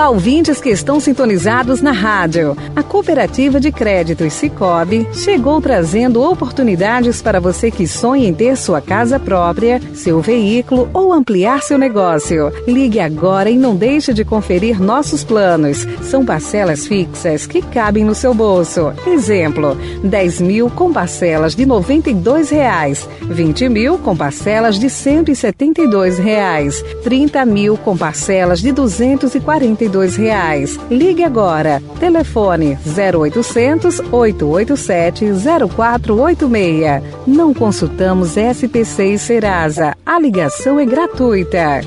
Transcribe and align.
Olá, 0.00 0.08
ouvintes 0.08 0.62
que 0.62 0.70
estão 0.70 0.98
sintonizados 0.98 1.82
na 1.82 1.92
rádio. 1.92 2.56
A 2.74 2.82
Cooperativa 2.82 3.60
de 3.60 3.70
Créditos 3.70 4.32
Cicobi 4.32 5.06
chegou 5.12 5.60
trazendo 5.60 6.22
oportunidades 6.22 7.20
para 7.20 7.38
você 7.38 7.70
que 7.70 7.86
sonha 7.86 8.26
em 8.26 8.32
ter 8.32 8.56
sua 8.56 8.80
casa 8.80 9.20
própria, 9.20 9.78
seu 9.92 10.22
veículo 10.22 10.88
ou 10.94 11.12
ampliar 11.12 11.60
seu 11.62 11.76
negócio. 11.76 12.50
Ligue 12.66 12.98
agora 12.98 13.50
e 13.50 13.58
não 13.58 13.76
deixe 13.76 14.14
de 14.14 14.24
conferir 14.24 14.80
nossos 14.80 15.22
planos. 15.22 15.86
São 16.00 16.24
parcelas 16.24 16.86
fixas 16.86 17.46
que 17.46 17.60
cabem 17.60 18.02
no 18.02 18.14
seu 18.14 18.32
bolso. 18.32 18.94
Exemplo: 19.06 19.76
10 20.02 20.40
mil 20.40 20.70
com 20.70 20.94
parcelas 20.94 21.54
de 21.54 21.66
92 21.66 22.48
reais, 22.48 23.06
20 23.20 23.68
mil 23.68 23.98
com 23.98 24.16
parcelas 24.16 24.78
de 24.78 24.88
172 24.88 26.16
reais, 26.16 26.82
30 27.04 27.44
mil 27.44 27.76
com 27.76 27.94
parcelas 27.94 28.60
de 28.60 28.68
R$ 28.68 28.76
240 28.76 29.89
42 29.90 30.16
reais. 30.16 30.78
Ligue 30.90 31.24
agora. 31.24 31.82
Telefone 31.98 32.78
0800 32.86 34.00
887 34.12 35.26
0486. 35.68 37.02
Não 37.26 37.52
consultamos 37.52 38.36
SPC 38.36 39.14
e 39.14 39.18
Serasa. 39.18 39.96
A 40.06 40.18
ligação 40.18 40.78
é 40.78 40.86
gratuita. 40.86 41.80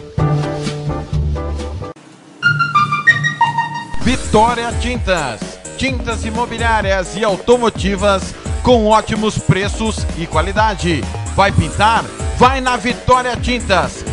Vitória 4.02 4.72
Tintas. 4.80 5.40
Tintas 5.78 6.26
imobiliárias 6.26 7.16
e 7.16 7.24
automotivas 7.24 8.36
com 8.62 8.86
ótimos 8.86 9.38
preços 9.38 10.06
e 10.18 10.28
qualidade. 10.28 11.02
Vai 11.36 11.52
pintar? 11.52 12.04
Vai 12.38 12.62
na 12.62 12.78
Vitória 12.78 13.36
Tintas 13.36 14.13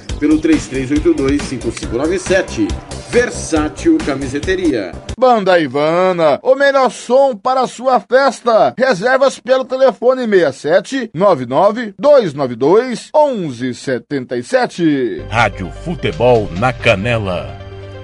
pelo 0.21 0.39
3382-5597. 0.39 2.67
Versátil 3.09 3.97
Camiseteria. 4.05 4.91
Banda 5.17 5.59
Ivana, 5.59 6.39
o 6.43 6.53
melhor 6.55 6.91
som 6.91 7.35
para 7.35 7.61
a 7.61 7.67
sua 7.67 7.99
festa. 7.99 8.75
Reservas 8.77 9.39
pelo 9.39 9.65
telefone 9.65 10.27
67 10.27 11.09
99 11.13 11.95
292 11.99 13.09
1177. 13.13 15.25
Rádio 15.27 15.69
Futebol 15.83 16.47
na 16.57 16.71
Canela. 16.71 17.59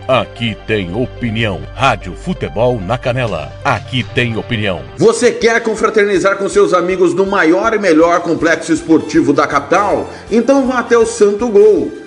Aqui 0.08 0.58
tem 0.66 0.96
opinião. 0.96 1.62
Rádio 1.76 2.16
Futebol 2.16 2.82
na 2.82 2.98
Canela. 2.98 3.52
Aqui 3.64 4.04
tem 4.16 4.36
opinião. 4.38 4.82
Você 4.98 5.32
quer 5.32 5.62
confraternizar 5.62 6.38
com 6.38 6.50
seus 6.50 6.74
amigos 6.74 7.14
no 7.14 7.26
maior 7.26 7.74
e 7.74 7.80
melhor 7.80 8.22
complexo 8.22 8.74
esportivo 8.74 9.34
da 9.34 9.46
capital? 9.46 10.10
Então 10.32 10.66
vá 10.66 10.80
até 10.80 10.98
o 10.98 11.06
Santo 11.06 11.50
Gol 11.50 12.07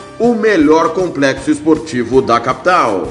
o 0.21 0.35
melhor 0.35 0.93
complexo 0.93 1.49
esportivo 1.49 2.21
da 2.21 2.39
capital. 2.39 3.07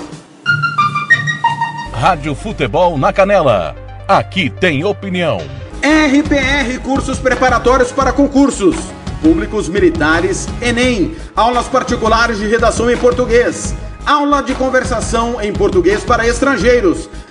Rádio 1.93 2.37
Futebol 2.37 2.97
na 2.97 3.13
Canela. 3.13 3.75
Aqui 4.07 4.49
tem 4.49 4.85
opinião. 4.85 5.39
RPR 5.83 6.79
Cursos 6.85 7.19
Preparatórios 7.19 7.91
para 7.91 8.13
Concursos. 8.13 8.77
Públicos 9.21 9.69
Militares, 9.69 10.47
Enem. 10.63 11.17
Aulas 11.35 11.67
particulares 11.67 12.39
de 12.39 12.47
redação 12.47 12.89
em 12.89 12.97
português. 12.97 13.75
Aula 14.07 14.41
de 14.41 14.55
conversação 14.55 15.43
em 15.43 15.53
português 15.53 16.05
para 16.05 16.29
estrangeiros. 16.29 17.11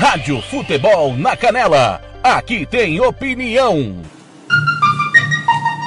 Rádio 0.00 0.40
Futebol 0.40 1.16
na 1.16 1.36
Canela. 1.36 2.00
Aqui 2.22 2.64
tem 2.64 3.00
opinião. 3.00 3.96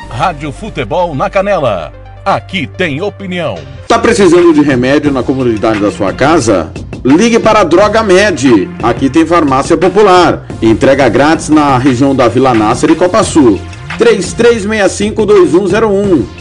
Rádio 0.10 0.52
Futebol 0.52 1.16
na 1.16 1.30
Canela. 1.30 1.94
Aqui 2.26 2.68
tem 2.68 3.02
opinião. 3.02 3.58
Tá 3.88 3.98
precisando 3.98 4.54
de 4.54 4.62
remédio 4.62 5.13
na 5.13 5.24
comunidade 5.24 5.80
da 5.80 5.90
sua 5.90 6.12
casa? 6.12 6.74
Ligue 7.06 7.40
para 7.40 7.62
a 7.62 7.63
Droga 7.63 8.04
Med. 8.04 8.69
Aqui 8.84 9.10
tem 9.10 9.25
farmácia 9.25 9.78
popular. 9.78 10.46
Entrega 10.62 11.07
grátis 11.07 11.48
na 11.48 11.78
região 11.78 12.14
da 12.14 12.28
Vila 12.28 12.54
Nácer 12.54 12.90
e 12.90 12.96
Copa 12.96 13.24
Sul. 13.24 13.62
3365-2101. 13.98 16.41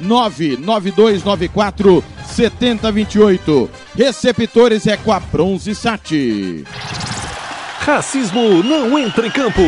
99294 0.00 2.02
7028. 2.26 3.70
Receptores 3.96 4.86
é 4.86 4.98
Bronze 5.32 5.74
Sat. 5.74 6.64
Racismo 7.80 8.62
não 8.62 8.98
entra 8.98 9.26
em 9.26 9.30
campo. 9.30 9.62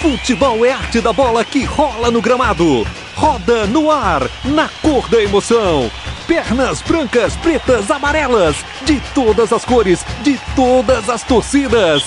Futebol 0.00 0.64
é 0.64 0.72
arte 0.72 1.00
da 1.00 1.12
bola 1.12 1.44
que 1.44 1.64
rola 1.64 2.10
no 2.10 2.20
gramado. 2.20 2.86
Roda 3.14 3.66
no 3.66 3.90
ar, 3.90 4.22
na 4.44 4.68
cor 4.80 5.08
da 5.08 5.22
emoção. 5.22 5.90
Pernas 6.26 6.80
brancas, 6.82 7.36
pretas, 7.36 7.90
amarelas, 7.90 8.56
de 8.84 9.00
todas 9.14 9.52
as 9.52 9.64
cores, 9.64 10.04
de 10.22 10.40
todas 10.56 11.08
as 11.08 11.22
torcidas. 11.22 12.02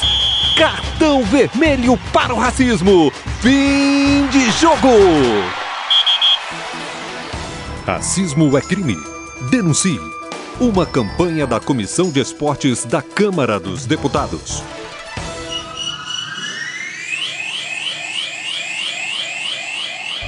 Cartão 0.58 1.24
vermelho 1.24 1.98
para 2.12 2.34
o 2.34 2.40
racismo. 2.40 3.12
Fim 3.42 4.26
de 4.28 4.52
jogo. 4.52 5.65
Racismo 7.86 8.58
é 8.58 8.62
crime. 8.62 8.98
Denuncie. 9.52 10.02
Uma 10.60 10.88
campanha 10.88 11.46
da 11.46 11.60
Comissão 11.60 12.10
de 12.10 12.20
Esportes 12.20 12.84
da 12.84 13.00
Câmara 13.00 13.60
dos 13.60 13.86
Deputados. 13.86 14.64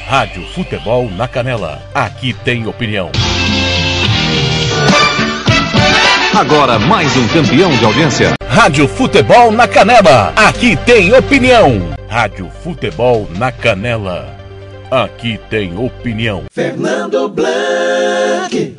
Rádio 0.05 0.45
Futebol 0.53 1.09
na 1.09 1.27
Canela. 1.27 1.81
Aqui 1.95 2.31
tem 2.31 2.67
opinião. 2.67 3.11
Agora 6.35 6.77
mais 6.77 7.17
um 7.17 7.27
campeão 7.29 7.71
de 7.71 7.83
audiência. 7.83 8.33
Rádio 8.47 8.87
Futebol 8.87 9.51
na 9.51 9.67
Canela. 9.67 10.31
Aqui 10.35 10.77
tem 10.85 11.11
opinião. 11.11 11.95
Rádio 12.07 12.51
Futebol 12.63 13.27
na 13.35 13.51
Canela. 13.51 14.36
Aqui 14.89 15.37
tem 15.49 15.77
opinião. 15.77 16.45
Fernando 16.49 17.27
Blanc. 17.27 18.75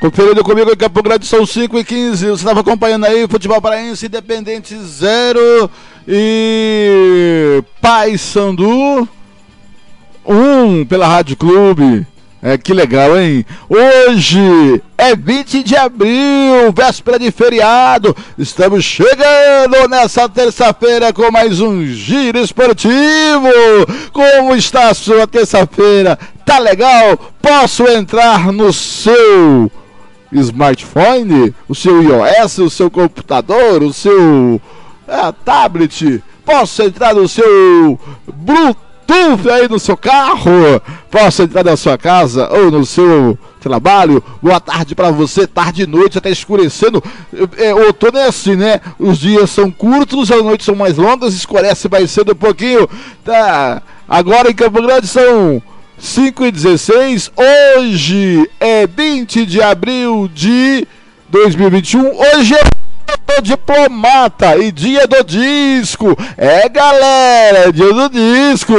Conferindo 0.00 0.42
comigo 0.42 0.70
em 0.72 0.76
Campo 0.76 1.02
Grande, 1.02 1.26
são 1.26 1.44
5 1.44 1.78
e 1.78 1.84
15. 1.84 2.26
Você 2.26 2.32
estava 2.32 2.60
acompanhando 2.60 3.04
aí 3.04 3.28
Futebol 3.28 3.60
Paraense 3.60 4.06
Independente 4.06 4.74
0 4.74 5.70
e 6.08 7.62
Paysandu 7.80 9.06
1 10.24 10.34
um 10.34 10.84
pela 10.86 11.06
Rádio 11.06 11.36
Clube. 11.36 12.06
É, 12.44 12.58
que 12.58 12.74
legal, 12.74 13.16
hein? 13.16 13.46
Hoje 13.68 14.82
é 14.98 15.14
20 15.14 15.62
de 15.62 15.76
abril, 15.76 16.72
véspera 16.74 17.16
de 17.16 17.30
feriado. 17.30 18.16
Estamos 18.36 18.84
chegando 18.84 19.88
nessa 19.88 20.28
terça-feira 20.28 21.12
com 21.12 21.30
mais 21.30 21.60
um 21.60 21.86
giro 21.86 22.40
esportivo. 22.40 23.48
Como 24.12 24.56
está 24.56 24.88
a 24.88 24.94
sua 24.94 25.24
terça-feira? 25.24 26.18
Tá 26.44 26.58
legal? 26.58 27.16
Posso 27.40 27.86
entrar 27.86 28.52
no 28.52 28.72
seu 28.72 29.70
smartphone, 30.32 31.54
o 31.68 31.76
seu 31.76 32.02
iOS, 32.02 32.58
o 32.58 32.68
seu 32.70 32.90
computador, 32.90 33.84
o 33.84 33.92
seu 33.92 34.60
é, 35.06 35.32
tablet? 35.44 36.20
Posso 36.44 36.82
entrar 36.82 37.14
no 37.14 37.28
seu 37.28 38.00
Bluetooth? 38.26 38.91
Aí 39.50 39.68
no 39.68 39.78
seu 39.78 39.96
carro, 39.96 40.80
possa 41.10 41.42
entrar 41.44 41.64
na 41.64 41.76
sua 41.76 41.98
casa 41.98 42.48
ou 42.50 42.70
no 42.70 42.84
seu 42.86 43.38
trabalho. 43.60 44.22
Boa 44.42 44.58
tarde 44.58 44.94
para 44.94 45.10
você, 45.10 45.46
tarde 45.46 45.82
e 45.82 45.86
noite, 45.86 46.18
até 46.18 46.30
escurecendo. 46.30 47.02
É, 47.58 47.74
outono 47.74 48.18
é 48.18 48.26
assim, 48.26 48.56
né? 48.56 48.80
Os 48.98 49.18
dias 49.18 49.50
são 49.50 49.70
curtos, 49.70 50.30
as 50.30 50.42
noites 50.42 50.66
são 50.66 50.74
mais 50.74 50.96
longas, 50.96 51.34
escurece 51.34 51.88
mais 51.88 52.10
cedo 52.10 52.32
um 52.32 52.36
pouquinho. 52.36 52.88
Tá. 53.24 53.82
Agora 54.08 54.50
em 54.50 54.54
Campo 54.54 54.82
Grande 54.82 55.06
são 55.06 55.62
5 55.98 56.46
e 56.46 56.50
16. 56.50 57.30
Hoje 57.36 58.50
é 58.58 58.86
20 58.86 59.46
de 59.46 59.62
abril 59.62 60.28
de 60.34 60.86
2021. 61.30 62.18
Hoje 62.18 62.54
é 62.54 62.81
diplomata 63.42 64.56
e 64.56 64.72
dia 64.72 65.06
do 65.06 65.22
disco. 65.22 66.16
É, 66.36 66.68
galera, 66.68 67.72
dia 67.72 67.92
do 67.92 68.08
disco. 68.08 68.72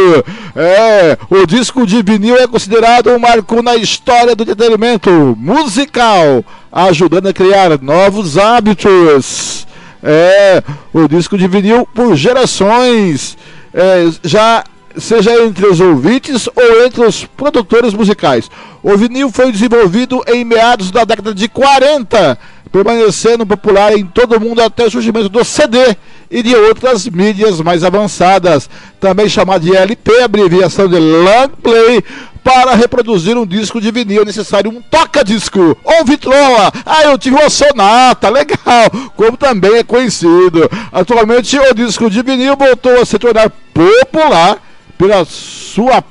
É, 0.56 1.18
o 1.30 1.46
disco 1.46 1.86
de 1.86 2.02
vinil 2.02 2.38
é 2.38 2.48
considerado 2.48 3.12
um 3.12 3.20
marco 3.20 3.62
na 3.62 3.76
história 3.76 4.36
do 4.36 4.44
entretenimento 4.44 5.36
musical, 5.38 6.44
ajudando 6.72 7.28
a 7.28 7.34
criar 7.34 7.80
novos 7.82 8.38
hábitos. 8.38 9.68
É, 10.02 10.64
o 10.94 11.08
disco 11.08 11.38
de 11.38 11.48
vinil 11.48 11.88
por 11.94 12.16
gerações. 12.16 13.38
É, 13.74 14.10
já 14.24 14.64
seja 14.98 15.44
entre 15.44 15.66
os 15.66 15.80
ouvintes 15.80 16.48
ou 16.48 16.86
entre 16.86 17.06
os 17.06 17.26
produtores 17.26 17.94
musicais. 17.94 18.50
O 18.82 18.96
vinil 18.98 19.32
foi 19.32 19.52
desenvolvido 19.52 20.24
em 20.28 20.44
meados 20.44 20.92
da 20.92 21.04
década 21.04 21.34
de 21.34 21.48
40 21.48 22.38
permanecendo 22.74 23.46
popular 23.46 23.96
em 23.96 24.04
todo 24.04 24.36
o 24.36 24.40
mundo 24.40 24.60
até 24.60 24.86
o 24.86 24.90
surgimento 24.90 25.30
do 25.30 25.46
CD 25.46 25.96
e 26.30 26.42
de 26.42 26.56
outras 26.56 27.08
mídias 27.08 27.62
mais 27.62 27.84
avançadas, 27.84 28.68
também 29.00 29.30
chamado 29.30 29.62
de 29.62 29.76
LP, 29.76 30.24
abreviação 30.24 30.90
de 30.90 30.98
Long 30.98 31.50
Play, 31.62 32.04
para 32.44 32.74
reproduzir 32.74 33.38
um 33.38 33.46
disco 33.46 33.80
de 33.80 33.92
vinil 33.92 34.24
é 34.24 34.26
necessário 34.26 34.72
um 34.72 34.82
toca-disco 34.82 35.78
ou 35.84 36.04
vitrola. 36.04 36.74
Ah, 36.84 37.04
eu 37.04 37.18
tive 37.18 37.36
uma 37.36 37.50
sonata, 37.50 38.28
legal, 38.30 38.90
como 39.16 39.38
também 39.38 39.76
é 39.76 39.84
conhecido. 39.84 40.68
Atualmente, 40.92 41.58
o 41.58 41.76
disco 41.76 42.10
de 42.10 42.24
vinil 42.24 42.58
voltou 42.58 43.00
a 43.00 43.06
se 43.06 43.20
tornar 43.20 43.52
popular 43.72 44.58
pela 45.04 45.26
sua 45.26 46.02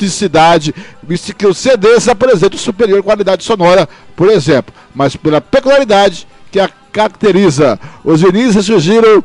autenticidade, 0.00 0.74
visto 1.02 1.34
que 1.34 1.46
os 1.46 1.58
CDs 1.58 2.08
apresentam 2.08 2.58
superior 2.58 3.02
qualidade 3.02 3.44
sonora, 3.44 3.88
por 4.16 4.28
exemplo, 4.28 4.74
mas 4.92 5.14
pela 5.14 5.40
peculiaridade 5.40 6.26
que 6.50 6.58
a 6.58 6.68
caracteriza. 6.90 7.78
Os 8.02 8.22
vinis 8.22 8.56
surgiram 8.64 9.22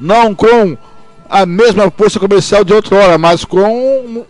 não 0.00 0.34
com 0.34 0.76
a 1.28 1.44
mesma 1.44 1.90
força 1.90 2.18
comercial 2.18 2.64
de 2.64 2.72
outrora, 2.72 3.18
mas 3.18 3.44
com 3.44 3.60
um, 3.60 4.24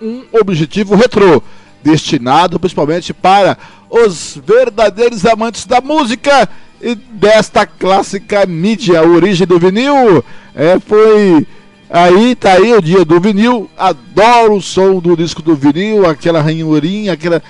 um 0.00 0.24
objetivo 0.40 0.94
retrô, 0.94 1.42
destinado 1.82 2.58
principalmente 2.58 3.12
para 3.12 3.58
os 3.90 4.38
verdadeiros 4.42 5.26
amantes 5.26 5.66
da 5.66 5.80
música 5.82 6.48
e 6.80 6.94
desta 6.94 7.66
clássica 7.66 8.46
mídia. 8.46 9.00
A 9.00 9.06
origem 9.06 9.46
do 9.46 9.58
vinil 9.58 10.24
é, 10.54 10.78
foi. 10.80 11.46
Aí 11.88 12.34
tá 12.34 12.52
aí 12.52 12.74
o 12.74 12.82
dia 12.82 13.04
do 13.04 13.20
vinil. 13.20 13.70
Adoro 13.76 14.56
o 14.56 14.62
som 14.62 14.98
do 14.98 15.16
disco 15.16 15.40
do 15.42 15.54
vinil, 15.54 16.06
aquela 16.06 16.40
ranhurinha, 16.40 17.12
aquela. 17.12 17.42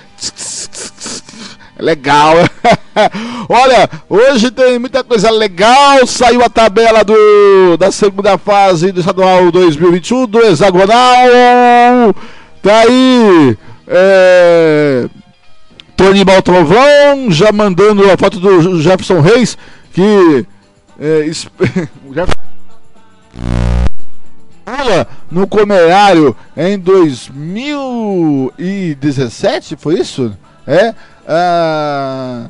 Legal. 1.79 2.33
Olha, 3.49 3.89
hoje 4.09 4.49
tem 4.51 4.79
muita 4.79 5.03
coisa 5.03 5.29
legal. 5.29 6.05
Saiu 6.05 6.43
a 6.43 6.49
tabela 6.49 7.03
do, 7.03 7.77
da 7.77 7.91
segunda 7.91 8.37
fase 8.37 8.91
do 8.91 8.99
estadual 8.99 9.51
2021 9.51 10.25
do 10.25 10.39
hexagonal. 10.41 12.15
Tá 12.61 12.79
aí. 12.79 13.57
É, 13.87 15.07
Tony 15.95 16.23
Baltrovão 16.23 17.31
já 17.31 17.51
mandando 17.51 18.09
a 18.11 18.17
foto 18.17 18.39
do 18.39 18.81
Jefferson 18.81 19.21
Reis 19.21 19.57
que 19.93 20.45
é, 20.99 21.25
no 25.31 25.47
comerário 25.47 26.35
em 26.55 26.77
2017, 26.77 29.75
foi 29.77 29.99
isso? 29.99 30.31
É, 30.65 30.93
ah, 31.27 32.47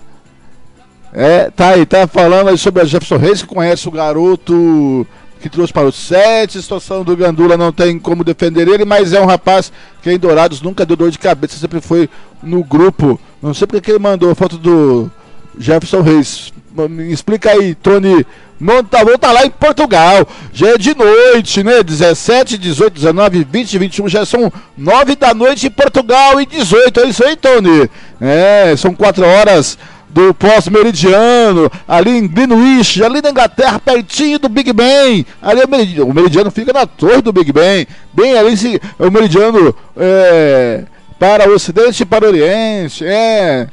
é, 1.14 1.50
tá 1.52 1.70
aí, 1.70 1.86
tá 1.86 2.08
falando 2.08 2.50
aí 2.50 2.58
sobre 2.58 2.82
a 2.82 2.86
Jefferson 2.86 3.18
Reis, 3.18 3.42
que 3.42 3.48
conhece 3.48 3.88
o 3.88 3.92
garoto 3.92 5.08
que 5.40 5.50
trouxe 5.50 5.72
para 5.72 5.88
o 5.88 5.92
set. 5.92 6.58
A 6.58 6.62
situação 6.62 7.04
do 7.04 7.16
Gandula 7.16 7.56
não 7.56 7.72
tem 7.72 8.00
como 8.00 8.24
defender 8.24 8.68
ele, 8.68 8.86
mas 8.86 9.14
é 9.14 9.22
um 9.22 9.26
rapaz 9.26 9.72
que 10.02 10.12
em 10.12 10.18
Dourados 10.18 10.62
nunca 10.62 10.86
deu 10.86 10.98
dor 10.98 11.12
de 11.12 11.20
cabeça, 11.20 11.58
sempre 11.58 11.82
foi 11.82 12.10
no 12.42 12.64
grupo. 12.64 13.20
Não 13.42 13.54
sei 13.54 13.68
porque 13.68 13.92
ele 13.92 14.00
mandou 14.00 14.32
a 14.32 14.36
foto 14.36 14.58
do 14.58 15.12
Jefferson 15.58 16.02
Reis. 16.02 16.54
Me 16.90 17.12
explica 17.12 17.52
aí, 17.52 17.76
Tony. 17.76 18.26
Montavão 18.60 19.18
tá 19.18 19.32
lá 19.32 19.46
em 19.46 19.50
Portugal. 19.50 20.28
Já 20.52 20.70
é 20.70 20.78
de 20.78 20.96
noite, 20.96 21.64
né? 21.64 21.84
17, 21.84 22.58
18, 22.58 22.94
19, 22.94 23.48
20, 23.50 23.78
21. 23.78 24.10
Já 24.10 24.26
são 24.26 24.52
9 24.78 25.16
da 25.16 25.34
noite 25.34 25.68
em 25.68 25.72
Portugal 25.72 26.42
e 26.42 26.46
18. 26.46 27.00
É 27.00 27.06
isso 27.08 27.24
aí, 27.24 27.36
Tony. 27.36 27.90
É, 28.20 28.76
são 28.76 28.94
4 28.94 29.26
horas 29.26 29.78
do 30.10 30.34
pós-meridiano, 30.34 31.70
ali 31.88 32.18
em 32.18 32.28
Greenwich, 32.28 33.04
ali 33.04 33.22
na 33.22 33.30
Inglaterra, 33.30 33.80
pertinho 33.80 34.40
do 34.40 34.50
Big 34.50 34.74
Ben. 34.74 35.26
Ali 35.42 35.62
é 35.62 35.66
o 35.66 35.70
meridiano, 35.70 36.10
o 36.10 36.14
meridiano 36.14 36.50
fica 36.50 36.74
na 36.74 36.88
torre 36.88 37.22
do 37.22 37.34
Big 37.34 37.52
Ben, 37.52 37.86
bem 38.14 38.36
ali 38.36 38.58
se, 38.58 38.82
é 38.98 39.06
o 39.06 39.12
meridiano 39.12 39.76
é, 39.96 40.86
para 41.20 41.48
o 41.50 41.54
ocidente 41.54 42.02
e 42.02 42.06
para 42.06 42.26
o 42.26 42.30
oriente. 42.30 43.06
É, 43.06 43.68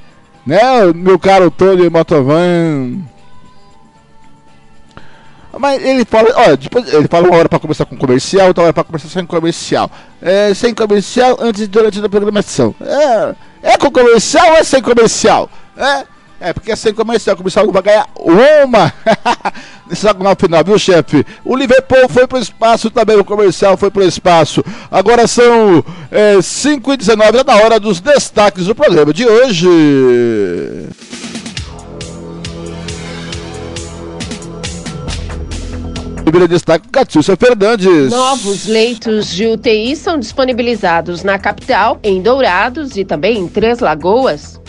né, 0.47 0.93
meu 0.95 1.19
caro 1.19 1.51
Tony 1.51 1.89
Motovan. 1.89 2.99
Mas 5.59 5.83
ele 5.83 6.05
fala, 6.05 6.29
olha, 6.37 6.57
depois 6.57 6.93
ele 6.93 7.09
fala 7.09 7.29
uma 7.29 7.37
hora 7.37 7.49
para 7.49 7.59
começar 7.59 7.85
com 7.85 7.97
comercial, 7.97 8.49
outra 8.49 8.65
hora 8.65 8.73
para 8.73 8.85
começar 8.85 9.09
sem 9.09 9.25
comercial. 9.25 9.91
É, 10.21 10.53
sem 10.55 10.75
comercial 10.75 11.37
antes 11.41 11.63
e 11.63 11.67
durante 11.67 12.05
a 12.05 12.09
programação. 12.09 12.75
É, 12.81 13.35
é 13.63 13.79
com 13.79 13.91
comercial 13.91 14.51
ou 14.51 14.57
é 14.57 14.65
sem 14.65 14.83
comercial? 14.83 15.49
É, 15.77 16.05
é, 16.41 16.53
porque 16.53 16.73
é 16.73 16.77
sem 16.77 16.93
comercial, 16.93 17.37
comercial 17.37 17.71
vai 17.71 17.83
ganhar 17.83 18.07
uma 18.17 18.93
nesse 19.89 20.05
no 20.07 20.37
final, 20.37 20.65
viu, 20.65 20.79
chefe? 20.79 21.25
O 21.45 21.57
Liverpool 21.57 22.09
foi 22.09 22.27
pro 22.27 22.39
espaço 22.39 22.91
também, 22.91 23.17
o 23.17 23.25
comercial 23.25 23.77
foi 23.77 23.91
pro 23.91 24.03
espaço. 24.03 24.65
Agora 24.91 25.27
são 25.27 25.85
é, 26.11 26.37
5h19, 26.37 27.41
é 27.41 27.45
na 27.45 27.57
hora 27.57 27.81
dos 27.81 28.01
destaques 28.01 28.67
do 28.67 28.75
programa 28.75 29.13
de 29.13 29.27
hoje. 29.27 29.69
Primeiro 36.35 36.53
destaque, 36.53 36.89
Catiúcia 36.89 37.37
Fernandes. 37.37 38.11
Novos 38.11 38.67
leitos 38.67 39.33
de 39.33 39.47
UTI 39.47 39.95
são 39.95 40.19
disponibilizados 40.19 41.23
na 41.23 41.39
capital, 41.39 42.01
em 42.03 42.21
Dourados 42.21 42.97
e 42.97 43.05
também 43.05 43.39
em 43.39 43.47
Três 43.47 43.79
Lagoas. 43.79 44.61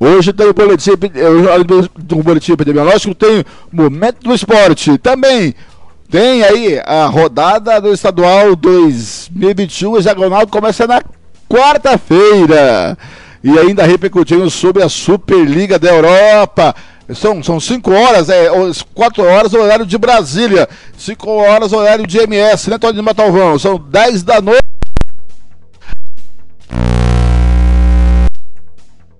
Hoje 0.00 0.32
tem 0.32 0.46
o 0.46 0.54
boletim, 0.54 0.92
do 1.98 2.22
boletim 2.22 2.52
epidemiológico, 2.52 3.14
tem 3.14 3.40
o 3.40 3.44
Momento 3.70 4.22
do 4.22 4.32
Esporte. 4.32 4.96
Também 4.96 5.54
tem 6.10 6.42
aí 6.42 6.80
a 6.86 7.04
rodada 7.04 7.78
do 7.78 7.92
estadual 7.92 8.56
2021, 8.56 9.98
hexagonal, 9.98 10.46
começa 10.46 10.86
na 10.86 11.02
quarta-feira. 11.46 12.96
E 13.44 13.58
ainda 13.58 13.84
repercutindo 13.84 14.48
sobre 14.48 14.82
a 14.82 14.88
Superliga 14.88 15.78
da 15.78 15.90
Europa. 15.90 16.74
São, 17.14 17.42
são 17.42 17.58
cinco 17.58 17.90
horas, 17.92 18.28
é, 18.28 18.48
quatro 18.94 19.24
horas 19.24 19.52
o 19.52 19.60
horário 19.60 19.84
de 19.84 19.98
Brasília, 19.98 20.68
cinco 20.96 21.30
horas 21.30 21.72
o 21.72 21.76
horário 21.76 22.06
de 22.06 22.18
MS, 22.18 22.70
né, 22.70 22.78
Tony 22.78 23.02
Matalvão? 23.02 23.58
São 23.58 23.76
dez 23.76 24.22
da 24.22 24.40
noite. 24.40 24.62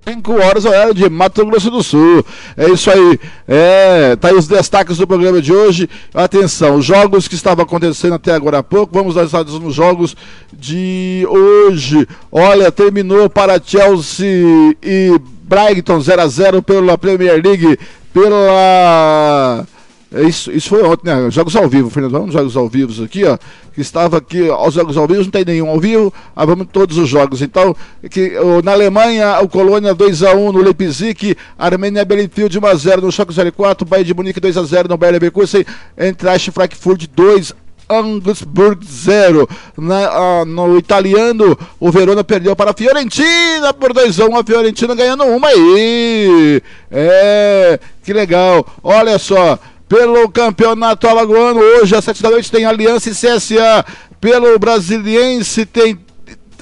5 0.05 0.33
horas, 0.33 0.65
horário 0.65 0.93
de 0.93 1.09
Mato 1.09 1.47
Grosso 1.47 1.71
do 1.71 1.83
Sul. 1.83 2.25
É 2.57 2.69
isso 2.69 2.91
aí. 2.91 3.21
É, 3.47 4.17
tá 4.17 4.29
aí 4.29 4.35
os 4.35 4.49
destaques 4.49 4.99
do 4.99 5.07
programa 5.07 5.41
de 5.41 5.53
hoje. 5.53 5.89
Atenção, 6.13 6.83
jogos 6.83 7.29
que 7.29 7.37
estavam 7.37 7.65
acontecendo 7.65 8.15
até 8.15 8.33
agora 8.33 8.59
há 8.59 8.63
pouco. 8.65 8.93
Vamos 8.93 9.15
resultados 9.15 9.59
nos 9.61 9.75
jogos 9.75 10.17
de 10.53 11.25
hoje. 11.31 12.07
Olha, 12.33 12.73
terminou 12.73 13.31
para 13.31 13.61
Chelsea 13.65 14.77
e 14.83 15.21
Brighton 15.53 16.01
0 16.01 16.23
a 16.23 16.27
0 16.27 16.63
pela 16.63 16.97
Premier 16.97 17.39
League, 17.45 17.79
pela 18.11 19.67
é 20.15 20.23
isso, 20.25 20.53
isso 20.53 20.69
foi 20.69 20.83
ontem, 20.83 21.07
né? 21.07 21.31
Jogos 21.31 21.57
ao 21.57 21.67
vivo, 21.69 21.89
Fernando. 21.89 22.13
Vamos 22.13 22.35
jogos 22.35 22.55
ao 22.55 22.69
vivo 22.69 23.03
aqui, 23.03 23.25
ó. 23.25 23.39
Que 23.75 23.81
estava 23.81 24.19
aqui, 24.19 24.43
os 24.43 24.75
jogos 24.75 24.97
ao 24.97 25.07
vivo, 25.07 25.23
não 25.23 25.31
tem 25.31 25.45
nenhum 25.45 25.69
ao 25.71 25.81
vivo, 25.81 26.13
ah, 26.37 26.45
vamos 26.45 26.67
todos 26.71 26.99
os 26.99 27.09
jogos. 27.09 27.41
Então, 27.41 27.75
que, 28.11 28.33
na 28.63 28.73
Alemanha, 28.73 29.41
o 29.41 29.49
Colônia 29.49 29.95
2x1 29.95 30.53
no 30.53 30.61
Leipzig, 30.61 31.35
Armênia 31.59 32.05
Bielefeld 32.05 32.61
1x0 32.61 33.01
no 33.01 33.11
Schalke 33.11 33.33
04, 33.33 33.87
Bayern 33.87 34.07
de 34.07 34.15
Munique 34.15 34.41
2x0 34.41 34.91
no 34.91 34.99
Bayern 34.99 35.15
Leverkusen, 35.15 35.65
Eintracht 35.97 36.51
Frankfurt 36.51 37.07
2 37.15 37.55
Angusburg 37.93 38.85
0. 38.85 39.49
Na, 39.77 40.43
uh, 40.43 40.45
no 40.45 40.79
italiano, 40.79 41.57
o 41.79 41.91
Verona 41.91 42.25
perdeu 42.25 42.57
para 42.57 42.71
a 42.71 42.75
Fiorentina 42.75 43.73
por 43.79 43.93
2x1. 43.93 44.41
A 44.41 44.45
Fiorentina 44.45 44.95
ganhando 44.95 45.25
uma 45.25 45.49
aí. 45.49 46.63
É, 46.91 47.79
que 48.03 48.13
legal. 48.13 48.67
Olha 48.83 49.19
só 49.19 49.59
pelo 49.89 50.29
Campeonato 50.31 51.07
Alagoano. 51.07 51.61
Hoje, 51.61 51.95
às 51.95 52.05
sete 52.05 52.23
da 52.23 52.31
noite, 52.31 52.51
tem 52.51 52.65
Aliança 52.65 53.11
e 53.11 53.13
CSA. 53.13 53.85
Pelo 54.21 54.59
Brasiliense, 54.59 55.67
tem 55.67 55.99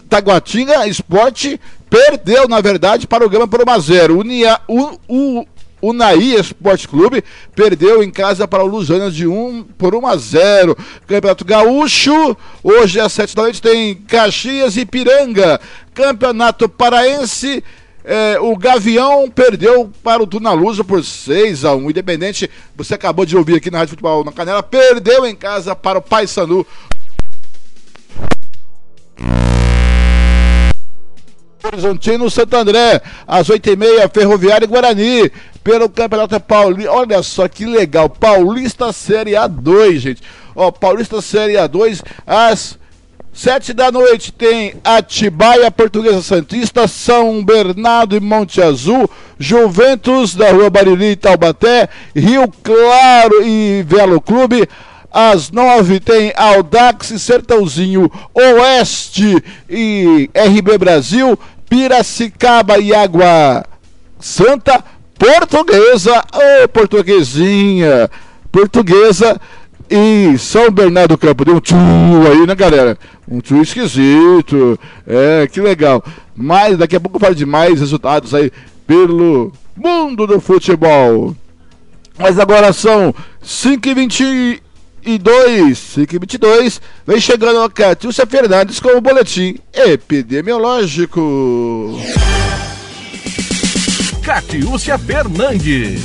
Taguatinga 0.08 0.88
Esporte. 0.88 1.60
Perdeu, 1.88 2.49
na 2.49 2.60
verdade, 2.60 3.06
para 3.06 3.25
o 3.25 3.28
Gama 3.30 3.46
por 3.46 3.60
1x0. 3.60 4.18
Unia, 4.18 4.60
u, 4.68 4.99
u, 5.08 5.46
Unaí 5.82 6.34
Esporte 6.34 6.87
Clube 6.87 7.25
perdeu 7.54 8.02
em 8.02 8.10
casa 8.10 8.46
para 8.46 8.62
o 8.62 8.66
Lusanas 8.66 9.14
de 9.14 9.26
1 9.26 9.64
por 9.78 9.94
1 9.94 10.06
a 10.06 10.16
0. 10.16 10.76
Campeonato 11.06 11.44
Gaúcho, 11.44 12.37
hoje 12.62 13.00
às 13.00 13.12
7 13.12 13.34
da 13.34 13.42
noite 13.42 13.62
tem 13.62 13.94
Caxias 13.94 14.76
e 14.76 14.84
Piranga. 14.84 15.60
Campeonato 15.94 16.68
Paraense, 16.68 17.62
é, 18.04 18.38
o 18.40 18.56
Gavião 18.56 19.28
perdeu 19.30 19.90
para 20.02 20.22
o 20.22 20.26
Tunalusa 20.26 20.82
por 20.82 21.04
6 21.04 21.64
a 21.64 21.75
1 21.75 21.90
Independente, 21.90 22.50
você 22.75 22.94
acabou 22.94 23.26
de 23.26 23.37
ouvir 23.37 23.56
aqui 23.56 23.70
na 23.70 23.78
Rádio 23.78 23.90
Futebol 23.90 24.25
na 24.25 24.32
Canela, 24.32 24.62
perdeu 24.62 25.26
em 25.26 25.34
casa 25.34 25.76
para 25.76 25.99
o 25.99 26.02
Paysandu. 26.02 26.66
Horizontino 31.62 32.30
Santo 32.30 32.56
André, 32.56 33.00
às 33.26 33.48
8h30, 33.48 34.10
Ferroviária 34.12 34.64
e 34.64 34.68
Guarani, 34.68 35.32
pelo 35.62 35.88
Campeonato 35.88 36.40
Paulista. 36.40 36.92
Olha 36.92 37.22
só 37.22 37.46
que 37.48 37.66
legal, 37.66 38.08
Paulista 38.08 38.92
Série 38.92 39.32
A2, 39.32 39.98
gente. 39.98 40.22
Ó, 40.54 40.70
Paulista 40.70 41.20
Série 41.20 41.54
A2, 41.54 42.02
às 42.26 42.78
Sete 43.32 43.72
da 43.72 43.92
noite 43.92 44.32
tem 44.32 44.74
Atibaia 44.82 45.70
Portuguesa 45.70 46.20
Santista, 46.20 46.88
São 46.88 47.44
Bernardo 47.44 48.16
e 48.16 48.20
Monte 48.20 48.60
Azul, 48.60 49.08
Juventus 49.38 50.34
da 50.34 50.50
Rua 50.50 50.68
Bariri 50.68 51.12
e 51.12 51.16
Taubaté, 51.16 51.88
Rio 52.14 52.50
Claro 52.62 53.44
e 53.44 53.84
Velo 53.86 54.20
Clube. 54.20 54.68
Às 55.10 55.50
nove 55.50 55.98
tem 55.98 56.32
Aldax 56.36 57.08
Sertãozinho 57.20 58.10
Oeste 58.32 59.42
e 59.68 60.30
RB 60.34 60.78
Brasil, 60.78 61.38
Piracicaba 61.68 62.78
e 62.78 62.94
Água 62.94 63.64
Santa, 64.18 64.84
Portuguesa, 65.18 66.12
ô 66.32 66.64
oh, 66.64 66.68
portuguesinha 66.68 68.08
Portuguesa 68.50 69.40
e 69.88 70.36
São 70.38 70.70
Bernardo 70.70 71.14
do 71.14 71.18
Campo. 71.18 71.44
Deu 71.44 71.56
um 71.56 71.60
tchu 71.60 71.74
aí, 72.30 72.46
né, 72.46 72.54
galera? 72.54 72.98
Um 73.28 73.40
tchu 73.40 73.56
esquisito. 73.62 74.78
É, 75.06 75.48
que 75.50 75.60
legal. 75.60 76.04
Mas 76.36 76.78
daqui 76.78 76.96
a 76.96 77.00
pouco 77.00 77.16
eu 77.16 77.20
falo 77.20 77.34
de 77.34 77.46
mais 77.46 77.80
resultados 77.80 78.34
aí 78.34 78.52
pelo 78.86 79.52
mundo 79.76 80.26
do 80.26 80.40
futebol. 80.40 81.34
Mas 82.18 82.38
agora 82.38 82.72
são 82.72 83.14
5h22, 85.04 86.07
5h22. 86.07 86.80
Vem 87.07 87.21
chegando 87.21 87.61
a 87.61 87.71
Catiúcia 87.71 88.26
Fernandes 88.26 88.80
com 88.80 88.97
o 88.97 89.00
boletim 89.00 89.57
epidemiológico. 89.73 91.97
Catiúcia 94.23 94.99
Fernandes. 94.99 96.00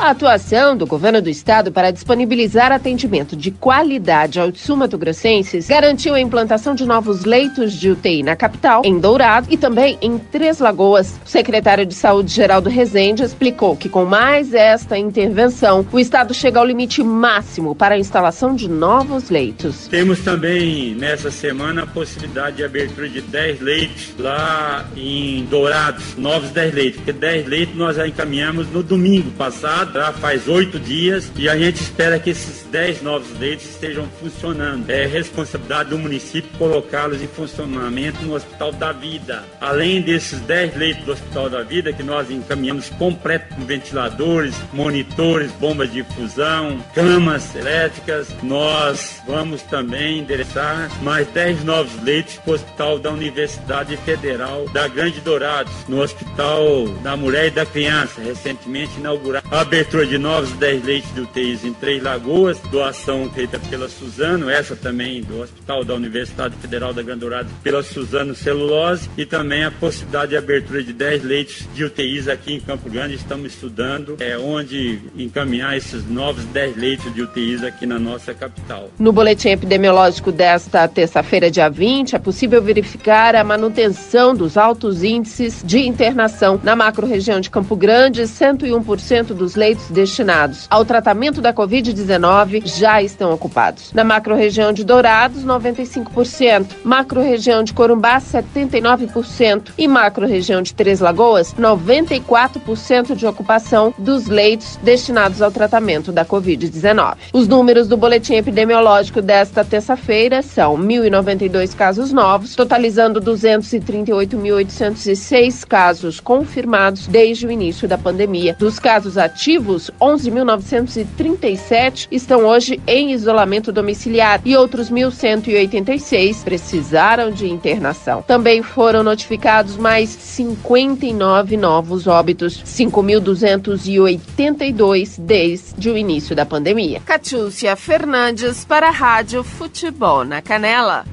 A 0.00 0.12
atuação 0.12 0.74
do 0.74 0.86
governo 0.86 1.20
do 1.20 1.28
estado 1.28 1.70
para 1.70 1.90
disponibilizar 1.90 2.72
atendimento 2.72 3.36
de 3.36 3.50
qualidade 3.50 4.40
aos 4.40 4.58
sumatogrossenses 4.58 5.68
garantiu 5.68 6.14
a 6.14 6.20
implantação 6.20 6.74
de 6.74 6.86
novos 6.86 7.26
leitos 7.26 7.74
de 7.74 7.90
UTI 7.90 8.22
na 8.22 8.34
capital, 8.34 8.80
em 8.82 8.98
Dourado 8.98 9.48
e 9.50 9.58
também 9.58 9.98
em 10.00 10.16
Três 10.16 10.58
Lagoas. 10.58 11.20
O 11.22 11.28
secretário 11.28 11.84
de 11.84 11.92
Saúde, 11.92 12.32
Geraldo 12.32 12.70
Rezende, 12.70 13.22
explicou 13.22 13.76
que 13.76 13.90
com 13.90 14.06
mais 14.06 14.54
esta 14.54 14.96
intervenção, 14.96 15.86
o 15.92 16.00
estado 16.00 16.32
chega 16.32 16.58
ao 16.58 16.64
limite 16.64 17.02
máximo 17.02 17.74
para 17.74 17.96
a 17.96 17.98
instalação 17.98 18.54
de 18.54 18.70
novos 18.70 19.28
leitos. 19.28 19.86
Temos 19.88 20.20
também 20.20 20.94
nessa 20.94 21.30
semana 21.30 21.82
a 21.82 21.86
possibilidade 21.86 22.56
de 22.56 22.64
abertura 22.64 23.06
de 23.06 23.20
10 23.20 23.60
leitos 23.60 24.14
lá 24.18 24.88
em 24.96 25.44
Dourados, 25.44 26.16
novos 26.16 26.48
10 26.48 26.74
leitos, 26.74 26.96
porque 26.96 27.12
10 27.12 27.46
leitos 27.46 27.76
nós 27.76 27.96
já 27.96 28.08
encaminhamos 28.08 28.66
no 28.70 28.82
domingo 28.82 29.30
passado 29.32 29.89
faz 30.20 30.46
oito 30.48 30.78
dias 30.78 31.30
e 31.36 31.48
a 31.48 31.56
gente 31.56 31.80
espera 31.80 32.18
que 32.18 32.30
esses 32.30 32.64
dez 32.70 33.02
novos 33.02 33.38
leitos 33.38 33.68
estejam 33.68 34.06
funcionando. 34.20 34.88
É 34.88 35.06
responsabilidade 35.06 35.90
do 35.90 35.98
município 35.98 36.50
colocá-los 36.56 37.20
em 37.22 37.26
funcionamento 37.26 38.22
no 38.22 38.34
Hospital 38.34 38.72
da 38.72 38.92
Vida. 38.92 39.44
Além 39.60 40.00
desses 40.00 40.40
dez 40.40 40.76
leitos 40.76 41.04
do 41.04 41.12
Hospital 41.12 41.50
da 41.50 41.62
Vida, 41.62 41.92
que 41.92 42.02
nós 42.02 42.30
encaminhamos 42.30 42.88
completo 42.90 43.54
com 43.54 43.64
ventiladores, 43.64 44.54
monitores, 44.72 45.50
bombas 45.52 45.92
de 45.92 46.00
infusão, 46.00 46.78
camas 46.94 47.54
elétricas, 47.54 48.28
nós 48.42 49.20
vamos 49.26 49.62
também 49.62 50.20
endereçar 50.20 50.90
mais 51.02 51.26
dez 51.28 51.62
novos 51.64 52.02
leitos 52.02 52.36
para 52.36 52.50
o 52.50 52.54
Hospital 52.54 52.98
da 52.98 53.10
Universidade 53.10 53.96
Federal 53.98 54.68
da 54.68 54.86
Grande 54.86 55.20
Dourados, 55.20 55.72
no 55.88 56.00
Hospital 56.00 56.86
da 57.02 57.16
Mulher 57.16 57.46
e 57.46 57.50
da 57.50 57.66
Criança, 57.66 58.20
recentemente 58.20 58.98
inaugurado 58.98 59.48
abertura 59.80 60.04
de 60.04 60.18
novos 60.18 60.52
10 60.52 60.84
leitos 60.84 61.14
de 61.14 61.22
UTIs 61.22 61.64
em 61.64 61.72
Três 61.72 62.02
Lagoas, 62.02 62.58
doação 62.70 63.30
feita 63.30 63.58
pela 63.58 63.88
Suzano, 63.88 64.50
essa 64.50 64.76
também 64.76 65.22
do 65.22 65.40
Hospital 65.40 65.84
da 65.84 65.94
Universidade 65.94 66.54
Federal 66.56 66.92
da 66.92 67.00
Grande 67.00 67.24
pela 67.62 67.82
Suzano 67.82 68.34
Celulose 68.34 69.08
e 69.16 69.24
também 69.24 69.64
a 69.64 69.70
possibilidade 69.70 70.30
de 70.32 70.36
abertura 70.36 70.82
de 70.82 70.92
10 70.92 71.24
leitos 71.24 71.66
de 71.74 71.84
UTIs 71.84 72.28
aqui 72.28 72.52
em 72.54 72.60
Campo 72.60 72.90
Grande. 72.90 73.14
Estamos 73.14 73.54
estudando 73.54 74.16
é, 74.20 74.36
onde 74.36 75.00
encaminhar 75.16 75.74
esses 75.74 76.06
novos 76.06 76.44
10 76.44 76.76
leitos 76.76 77.14
de 77.14 77.22
UTIs 77.22 77.64
aqui 77.64 77.86
na 77.86 77.98
nossa 77.98 78.34
capital. 78.34 78.90
No 78.98 79.12
boletim 79.12 79.48
epidemiológico 79.48 80.30
desta 80.30 80.86
terça-feira, 80.88 81.50
dia 81.50 81.70
20, 81.70 82.16
é 82.16 82.18
possível 82.18 82.60
verificar 82.60 83.34
a 83.34 83.42
manutenção 83.42 84.34
dos 84.34 84.58
altos 84.58 85.02
índices 85.02 85.62
de 85.64 85.80
internação 85.80 86.60
na 86.62 86.76
macro-região 86.76 87.40
de 87.40 87.48
Campo 87.48 87.74
Grande, 87.74 88.22
101% 88.22 89.28
dos 89.28 89.54
leitos 89.54 89.69
leitos 89.70 89.88
destinados 89.88 90.66
ao 90.68 90.84
tratamento 90.84 91.40
da 91.40 91.54
Covid-19 91.54 92.66
já 92.66 93.00
estão 93.00 93.32
ocupados. 93.32 93.92
Na 93.92 94.02
macro-região 94.02 94.72
de 94.72 94.82
Dourados, 94.82 95.44
95%, 95.44 96.66
macro-região 96.82 97.62
de 97.62 97.72
Corumbá, 97.72 98.18
79% 98.18 99.68
e 99.78 99.86
macro-região 99.86 100.60
de 100.60 100.74
Três 100.74 100.98
Lagoas, 100.98 101.54
94% 101.54 103.14
de 103.14 103.24
ocupação 103.26 103.94
dos 103.96 104.26
leitos 104.26 104.76
destinados 104.82 105.40
ao 105.40 105.52
tratamento 105.52 106.10
da 106.10 106.24
Covid-19. 106.24 107.14
Os 107.32 107.46
números 107.46 107.86
do 107.86 107.96
boletim 107.96 108.34
epidemiológico 108.34 109.22
desta 109.22 109.64
terça-feira 109.64 110.42
são 110.42 110.76
1.092 110.76 111.76
casos 111.76 112.12
novos, 112.12 112.56
totalizando 112.56 113.20
238.806 113.20 115.64
casos 115.64 116.18
confirmados 116.18 117.06
desde 117.06 117.46
o 117.46 117.52
início 117.52 117.86
da 117.86 117.96
pandemia. 117.96 118.56
Dos 118.58 118.80
casos 118.80 119.16
ativos, 119.16 119.49
ativos, 119.50 119.90
11.937 120.00 122.06
estão 122.10 122.44
hoje 122.44 122.80
em 122.86 123.12
isolamento 123.12 123.70
domiciliar 123.72 124.40
e 124.44 124.54
outros 124.56 124.88
1.186 124.90 126.44
precisaram 126.44 127.32
de 127.32 127.48
internação. 127.48 128.22
Também 128.22 128.62
foram 128.62 129.02
notificados 129.02 129.76
mais 129.76 130.08
59 130.10 131.56
novos 131.56 132.06
óbitos, 132.06 132.62
5.282 132.62 135.18
desde 135.18 135.90
o 135.90 135.96
início 135.96 136.36
da 136.36 136.46
pandemia. 136.46 137.00
Catiúcia 137.00 137.74
Fernandes 137.74 138.64
para 138.64 138.86
a 138.88 138.92
Rádio 138.92 139.42
Futebol 139.42 140.24
na 140.24 140.40
Canela. 140.40 141.04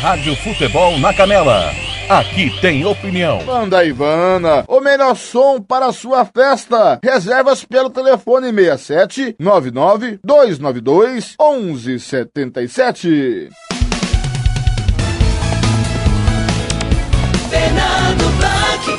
Rádio 0.00 0.34
Futebol 0.36 0.98
na 0.98 1.14
Canela 1.14 1.87
Aqui 2.08 2.50
tem 2.62 2.86
opinião. 2.86 3.44
Banda 3.44 3.84
Ivana, 3.84 4.64
o 4.66 4.80
melhor 4.80 5.14
som 5.14 5.60
para 5.60 5.88
a 5.88 5.92
sua 5.92 6.24
festa. 6.24 6.98
Reservas 7.04 7.66
pelo 7.66 7.90
telefone 7.90 8.50
67 8.50 9.36
99 9.38 10.18
292 10.24 11.36
1177. 11.38 13.50
Fernando 17.50 18.24
Blanc. 18.38 18.98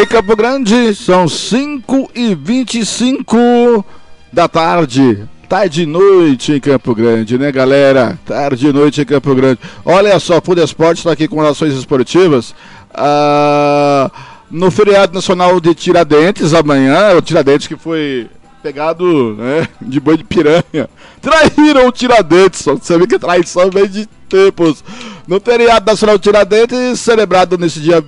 Em 0.00 0.06
Campo 0.06 0.36
Grande, 0.36 0.94
são 0.94 1.26
5 1.26 2.12
e 2.14 2.36
25 2.36 3.84
da 4.32 4.46
tarde. 4.46 5.28
Tarde 5.48 5.82
e 5.82 5.86
noite 5.86 6.52
em 6.52 6.60
Campo 6.60 6.92
Grande, 6.92 7.38
né, 7.38 7.52
galera? 7.52 8.18
Tarde 8.26 8.66
e 8.66 8.72
noite 8.72 9.00
em 9.00 9.04
Campo 9.04 9.32
Grande. 9.32 9.60
Olha 9.84 10.18
só, 10.18 10.40
Food 10.40 10.60
Esporte 10.60 10.98
está 10.98 11.12
aqui 11.12 11.28
com 11.28 11.40
ações 11.40 11.72
esportivas. 11.74 12.52
Ah, 12.92 14.10
no 14.50 14.72
feriado 14.72 15.14
nacional 15.14 15.60
de 15.60 15.72
Tiradentes, 15.72 16.52
amanhã, 16.52 17.14
o 17.16 17.22
Tiradentes 17.22 17.68
que 17.68 17.76
foi 17.76 18.28
pegado 18.60 19.36
né, 19.36 19.68
de 19.80 20.00
boi 20.00 20.16
de 20.16 20.24
piranha. 20.24 20.90
Traíram 21.22 21.86
o 21.86 21.92
Tiradentes, 21.92 22.64
você 22.64 22.98
vê 22.98 23.06
que 23.06 23.18
traição 23.18 23.70
vem 23.70 23.86
de 23.86 24.06
tempos. 24.28 24.82
No 25.28 25.40
feriado 25.40 25.86
nacional 25.86 26.18
de 26.18 26.24
Tiradentes, 26.24 26.98
celebrado 26.98 27.56
nesse 27.56 27.78
dia 27.78 28.04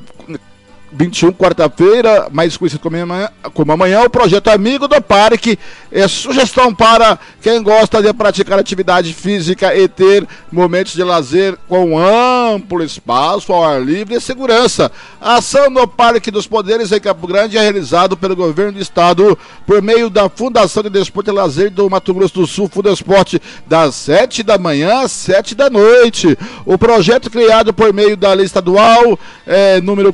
21, 0.92 1.33
quarta-feira, 1.33 2.29
mais 2.31 2.57
conhecido 2.57 2.81
como 2.81 2.96
amanhã, 2.96 3.31
como 3.53 3.72
amanhã, 3.72 4.03
o 4.03 4.11
projeto 4.11 4.48
Amigo 4.48 4.88
do 4.88 5.01
Parque 5.03 5.59
é 5.92 6.09
sugestão 6.09 6.74
para 6.74 7.18
quem 7.42 7.62
gosta 7.62 8.03
de 8.03 8.12
praticar 8.12 8.59
atividade 8.59 9.12
física 9.12 9.74
e 9.77 9.87
ter 9.87 10.27
momentos 10.51 10.94
de 10.94 11.03
lazer 11.03 11.57
com 11.68 11.98
amplo 11.98 12.83
espaço, 12.83 13.53
ao 13.53 13.64
ar 13.64 13.83
livre 13.83 14.14
e 14.14 14.20
segurança. 14.20 14.90
A 15.20 15.37
ação 15.37 15.68
no 15.68 15.87
Parque 15.87 16.31
dos 16.31 16.46
Poderes 16.46 16.90
em 16.90 17.01
Campo 17.01 17.27
Grande 17.27 17.59
é 17.59 17.61
realizado 17.61 18.16
pelo 18.16 18.35
governo 18.35 18.72
do 18.72 18.81
estado 18.81 19.38
por 19.66 19.83
meio 19.83 20.09
da 20.09 20.29
Fundação 20.29 20.83
de 20.83 20.90
Desporto 20.90 21.31
e 21.31 21.35
Lazer 21.35 21.70
do 21.70 21.88
Mato 21.90 22.14
Grosso 22.14 22.35
do 22.35 22.46
Sul, 22.46 22.68
Fundesporte, 22.68 23.40
das 23.66 23.94
7 23.94 24.42
da 24.42 24.59
manhã 24.59 25.03
às 25.03 25.12
7 25.12 25.55
da 25.55 25.68
noite. 25.68 26.37
O 26.64 26.79
projeto 26.79 27.31
criado 27.31 27.72
por 27.72 27.92
meio 27.92 28.16
da 28.16 28.33
lei 28.33 28.46
estadual 28.46 29.18
é, 29.46 29.81
número 29.81 30.12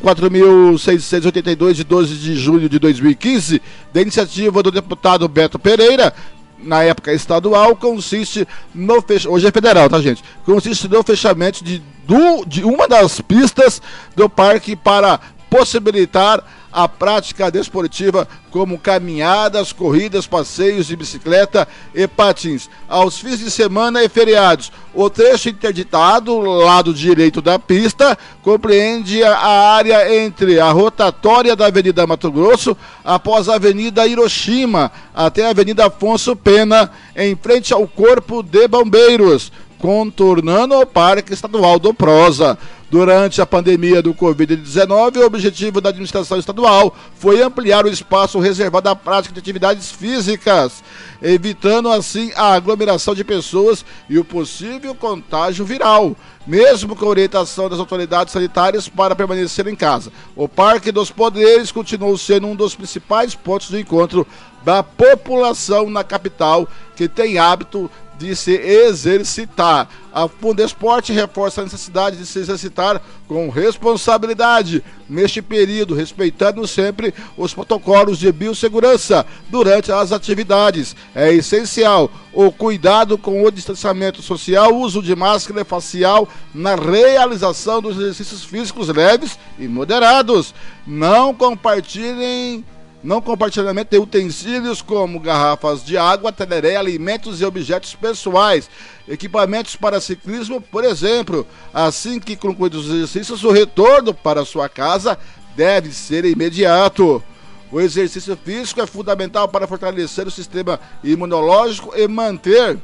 4682 0.72 1.76
de 1.76 1.84
12 1.84 2.14
de 2.16 2.36
julho 2.36 2.68
de 2.68 2.78
2015, 2.78 3.60
da 3.92 4.00
iniciativa 4.00 4.62
do 4.62 4.70
deputado 4.70 5.28
Beto 5.28 5.58
Pereira, 5.58 6.14
na 6.58 6.82
época 6.82 7.12
estadual, 7.12 7.76
consiste 7.76 8.48
no 8.74 9.02
fechamento. 9.02 9.34
Hoje 9.34 9.46
é 9.46 9.50
federal, 9.50 9.88
tá, 9.88 10.00
gente? 10.00 10.24
Consiste 10.44 10.88
no 10.88 11.02
fechamento 11.02 11.62
de, 11.62 11.82
do, 12.06 12.44
de 12.46 12.64
uma 12.64 12.88
das 12.88 13.20
pistas 13.20 13.82
do 14.16 14.28
parque 14.28 14.74
para 14.74 15.20
possibilitar 15.50 16.42
a 16.74 16.88
prática 16.88 17.52
desportiva 17.52 18.26
como 18.50 18.78
caminhadas, 18.78 19.72
corridas, 19.72 20.26
passeios 20.26 20.86
de 20.86 20.96
bicicleta 20.96 21.68
e 21.94 22.08
patins. 22.08 22.68
Aos 22.88 23.16
fins 23.18 23.38
de 23.38 23.50
semana 23.50 24.02
e 24.02 24.08
feriados, 24.08 24.72
o 24.92 25.08
trecho 25.08 25.48
interditado, 25.48 26.40
lado 26.40 26.92
direito 26.92 27.40
da 27.40 27.60
pista, 27.60 28.18
compreende 28.42 29.22
a 29.22 29.38
área 29.38 30.24
entre 30.24 30.58
a 30.58 30.70
rotatória 30.72 31.54
da 31.54 31.66
Avenida 31.66 32.06
Mato 32.06 32.30
Grosso, 32.30 32.76
após 33.04 33.48
a 33.48 33.54
Avenida 33.54 34.06
Hiroshima, 34.06 34.90
até 35.14 35.46
a 35.46 35.50
Avenida 35.50 35.86
Afonso 35.86 36.34
Pena, 36.34 36.90
em 37.14 37.36
frente 37.36 37.72
ao 37.72 37.86
Corpo 37.86 38.42
de 38.42 38.66
Bombeiros 38.66 39.52
contornando 39.84 40.80
o 40.80 40.86
Parque 40.86 41.34
Estadual 41.34 41.78
do 41.78 41.92
Prosa. 41.92 42.56
Durante 42.90 43.42
a 43.42 43.46
pandemia 43.46 44.00
do 44.00 44.14
Covid-19, 44.14 45.16
o 45.16 45.26
objetivo 45.26 45.78
da 45.78 45.90
administração 45.90 46.38
estadual 46.38 46.96
foi 47.16 47.42
ampliar 47.42 47.84
o 47.84 47.90
espaço 47.90 48.38
reservado 48.38 48.88
à 48.88 48.96
prática 48.96 49.34
de 49.34 49.40
atividades 49.40 49.90
físicas, 49.90 50.82
evitando 51.20 51.90
assim 51.90 52.32
a 52.34 52.54
aglomeração 52.54 53.14
de 53.14 53.22
pessoas 53.24 53.84
e 54.08 54.18
o 54.18 54.24
possível 54.24 54.94
contágio 54.94 55.66
viral, 55.66 56.16
mesmo 56.46 56.96
com 56.96 57.04
a 57.04 57.08
orientação 57.08 57.68
das 57.68 57.78
autoridades 57.78 58.32
sanitárias 58.32 58.88
para 58.88 59.14
permanecer 59.14 59.66
em 59.66 59.76
casa. 59.76 60.10
O 60.34 60.48
Parque 60.48 60.90
dos 60.90 61.10
Poderes 61.10 61.70
continuou 61.70 62.16
sendo 62.16 62.46
um 62.46 62.56
dos 62.56 62.74
principais 62.74 63.34
pontos 63.34 63.68
de 63.68 63.80
encontro 63.80 64.26
da 64.64 64.82
população 64.82 65.90
na 65.90 66.02
capital 66.02 66.66
que 66.96 67.06
tem 67.06 67.38
hábito 67.38 67.90
de 68.18 68.34
se 68.36 68.52
exercitar. 68.52 69.88
A 70.12 70.28
Fundesporte 70.28 71.12
reforça 71.12 71.60
a 71.60 71.64
necessidade 71.64 72.16
de 72.16 72.24
se 72.24 72.38
exercitar 72.38 73.02
com 73.26 73.48
responsabilidade 73.48 74.84
neste 75.08 75.42
período, 75.42 75.94
respeitando 75.94 76.66
sempre 76.68 77.12
os 77.36 77.52
protocolos 77.52 78.18
de 78.18 78.30
biossegurança 78.30 79.26
durante 79.48 79.90
as 79.90 80.12
atividades. 80.12 80.94
É 81.14 81.32
essencial 81.32 82.10
o 82.32 82.52
cuidado 82.52 83.18
com 83.18 83.42
o 83.42 83.50
distanciamento 83.50 84.22
social, 84.22 84.74
uso 84.76 85.02
de 85.02 85.16
máscara 85.16 85.64
facial 85.64 86.28
na 86.54 86.76
realização 86.76 87.82
dos 87.82 87.96
exercícios 87.96 88.44
físicos 88.44 88.88
leves 88.88 89.38
e 89.58 89.66
moderados. 89.66 90.54
Não 90.86 91.34
compartilhem 91.34 92.64
não 93.04 93.20
compartilhamento 93.20 93.90
de 93.90 93.98
utensílios 93.98 94.80
como 94.80 95.20
garrafas 95.20 95.84
de 95.84 95.98
água, 95.98 96.32
teleré, 96.32 96.76
alimentos 96.76 97.38
e 97.38 97.44
objetos 97.44 97.94
pessoais, 97.94 98.70
equipamentos 99.06 99.76
para 99.76 100.00
ciclismo, 100.00 100.58
por 100.58 100.82
exemplo. 100.84 101.46
Assim 101.72 102.18
que 102.18 102.34
concluídos 102.34 102.86
os 102.86 102.94
exercícios, 102.94 103.44
o 103.44 103.50
retorno 103.50 104.14
para 104.14 104.46
sua 104.46 104.70
casa 104.70 105.18
deve 105.54 105.92
ser 105.92 106.24
imediato. 106.24 107.22
O 107.70 107.78
exercício 107.78 108.38
físico 108.42 108.80
é 108.80 108.86
fundamental 108.86 109.48
para 109.48 109.66
fortalecer 109.66 110.26
o 110.26 110.30
sistema 110.30 110.80
imunológico 111.02 111.92
e 111.94 112.08
manter 112.08 112.78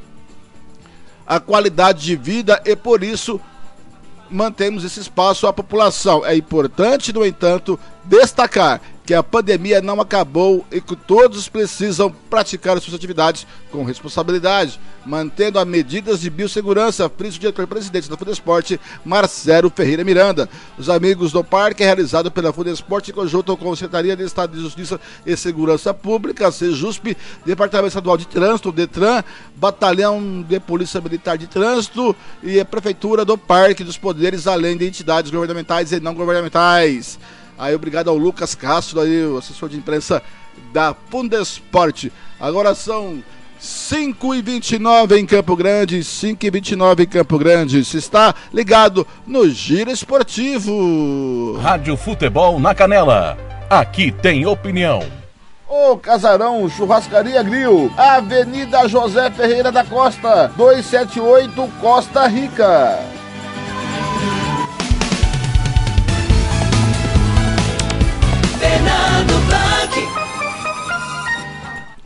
a 1.25 1.39
qualidade 1.39 2.03
de 2.03 2.15
vida 2.15 2.61
e 2.63 2.75
por 2.75 3.03
isso 3.03 3.41
mantemos 4.29 4.83
esse 4.83 4.99
espaço 4.99 5.47
à 5.47 5.53
população. 5.53 6.23
É 6.23 6.35
importante, 6.35 7.11
no 7.11 7.25
entanto, 7.25 7.79
destacar 8.05 8.79
que 9.11 9.15
a 9.15 9.21
pandemia 9.21 9.81
não 9.81 9.99
acabou 9.99 10.65
e 10.71 10.79
que 10.79 10.95
todos 10.95 11.49
precisam 11.49 12.09
praticar 12.29 12.77
as 12.77 12.83
suas 12.83 12.95
atividades 12.95 13.45
com 13.69 13.83
responsabilidade, 13.83 14.79
mantendo 15.05 15.59
as 15.59 15.67
medidas 15.67 16.21
de 16.21 16.29
biossegurança, 16.29 17.09
frisa 17.09 17.35
o 17.35 17.39
diretor-presidente 17.41 18.09
da 18.09 18.15
Fudesporte, 18.15 18.79
Marcelo 19.03 19.69
Ferreira 19.69 20.05
Miranda. 20.05 20.47
Os 20.77 20.89
amigos 20.89 21.33
do 21.33 21.43
parque 21.43 21.83
é 21.83 21.87
realizado 21.87 22.31
pela 22.31 22.53
Fudesporte 22.53 23.11
em 23.11 23.13
conjunto 23.13 23.57
com 23.57 23.73
a 23.73 23.75
Secretaria 23.75 24.15
de 24.15 24.23
Estado 24.23 24.55
de 24.55 24.61
Justiça 24.61 24.97
e 25.25 25.35
Segurança 25.35 25.93
Pública, 25.93 26.49
SEJUSP, 26.49 27.17
Departamento 27.45 27.89
Estadual 27.89 28.15
de 28.15 28.27
Trânsito, 28.27 28.71
DETRAN, 28.71 29.25
Batalhão 29.57 30.41
de 30.41 30.57
Polícia 30.61 31.01
Militar 31.01 31.37
de 31.37 31.47
Trânsito 31.47 32.15
e 32.41 32.61
a 32.61 32.63
Prefeitura 32.63 33.25
do 33.25 33.37
Parque 33.37 33.83
dos 33.83 33.97
Poderes, 33.97 34.47
além 34.47 34.77
de 34.77 34.87
entidades 34.87 35.29
governamentais 35.31 35.91
e 35.91 35.99
não 35.99 36.15
governamentais. 36.15 37.19
Aí 37.61 37.75
obrigado 37.75 38.09
ao 38.09 38.17
Lucas 38.17 38.55
Castro, 38.55 38.99
aí, 38.99 39.23
o 39.23 39.37
assessor 39.37 39.69
de 39.69 39.77
imprensa 39.77 40.23
da 40.73 40.95
Fundesport. 41.11 42.07
Agora 42.39 42.73
são 42.73 43.23
5 43.59 44.33
e 44.33 44.41
29 44.41 45.19
em 45.19 45.27
Campo 45.27 45.55
Grande, 45.55 46.03
5 46.03 46.43
e 46.43 46.49
29 46.49 47.03
em 47.03 47.05
Campo 47.05 47.37
Grande. 47.37 47.85
Se 47.85 47.97
está 47.97 48.33
ligado 48.51 49.05
no 49.27 49.47
Giro 49.47 49.91
Esportivo. 49.91 51.59
Rádio 51.61 51.95
Futebol 51.95 52.59
na 52.59 52.73
Canela. 52.73 53.37
Aqui 53.69 54.11
tem 54.11 54.43
opinião. 54.47 55.03
O 55.69 55.97
Casarão 55.97 56.67
Churrascaria 56.67 57.43
Grill, 57.43 57.93
Avenida 57.95 58.87
José 58.87 59.29
Ferreira 59.29 59.71
da 59.71 59.83
Costa, 59.83 60.51
278 60.57 61.71
Costa 61.79 62.25
Rica. 62.25 63.10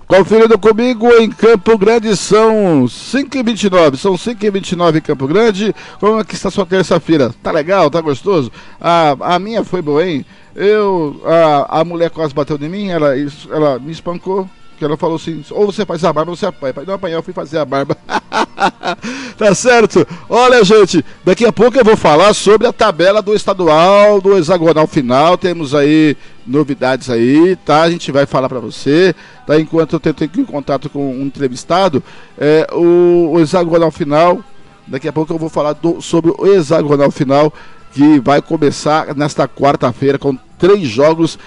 Conferindo 0.08 0.58
comigo 0.60 1.12
em 1.14 1.30
Campo 1.32 1.76
Grande 1.80 2.16
são 2.16 2.86
5h29, 2.86 3.96
são 3.98 4.14
5h29 4.14 4.98
em 4.98 5.02
Campo 5.02 5.28
Grande. 5.28 5.74
Como 6.00 6.20
é 6.20 6.24
que 6.24 6.36
está 6.36 6.52
sua 6.52 6.66
terça-feira? 6.66 7.34
Tá 7.42 7.52
legal? 7.52 7.90
Tá 7.90 8.02
gostoso? 8.02 8.52
A, 8.80 9.16
a 9.20 9.40
minha 9.40 9.64
foi 9.64 9.82
boa, 9.82 10.06
hein? 10.06 10.24
Eu, 10.56 11.20
a, 11.26 11.82
a 11.82 11.84
mulher 11.84 12.12
quase 12.12 12.36
bateu 12.36 12.58
em 12.62 12.70
mim, 12.70 12.90
ela, 12.90 13.14
ela 13.50 13.80
me 13.80 13.92
espancou, 13.92 14.48
que 14.78 14.84
ela 14.86 14.98
falou 14.98 15.16
assim: 15.16 15.44
ou 15.52 15.66
você 15.66 15.86
faz 15.86 16.04
a 16.04 16.12
barba 16.12 16.32
ou 16.32 16.36
você 16.36 16.46
apanha. 16.46 16.74
Não 16.86 16.94
apanhar, 16.94 17.16
eu 17.16 17.24
fui 17.24 17.34
fazer 17.34 17.58
a 17.58 17.66
barba. 17.66 17.98
tá 19.38 19.54
certo? 19.56 20.06
Olha, 20.30 20.64
gente, 20.64 21.04
daqui 21.24 21.46
a 21.46 21.52
pouco 21.52 21.78
eu 21.78 21.84
vou 21.84 21.98
falar 21.98 22.34
sobre 22.34 22.68
a 22.68 22.74
tabela 22.74 23.22
do 23.22 23.34
estadual, 23.34 24.22
do 24.22 24.38
hexagonal 24.38 24.88
final. 24.88 25.38
Temos 25.38 25.74
aí 25.74 26.16
novidades 26.46 27.10
aí, 27.10 27.56
tá? 27.66 27.84
A 27.84 27.92
gente 27.92 28.12
vai 28.12 28.26
falar 28.26 28.50
para 28.50 28.60
você, 28.60 29.16
tá? 29.46 29.60
Enquanto 29.60 29.94
eu 29.94 30.00
tento 30.00 30.24
em 30.24 30.46
contato 30.46 30.90
com 30.90 31.12
um 31.12 31.24
entrevistado, 31.24 32.04
é, 32.38 32.68
o, 32.72 33.32
o 33.34 33.40
hexagonal 33.40 33.92
final. 33.92 34.40
Daqui 34.88 35.08
a 35.08 35.14
pouco 35.14 35.34
eu 35.34 35.40
vou 35.40 35.50
falar 35.50 35.74
do, 35.74 36.00
sobre 36.00 36.32
o 36.38 36.46
hexagonal 36.46 37.10
final 37.10 37.52
que 37.92 38.20
vai 38.20 38.42
começar 38.42 39.16
nesta 39.16 39.48
quarta-feira 39.48 40.20
com 40.20 40.38
três 40.60 40.88
jogos 40.88 41.40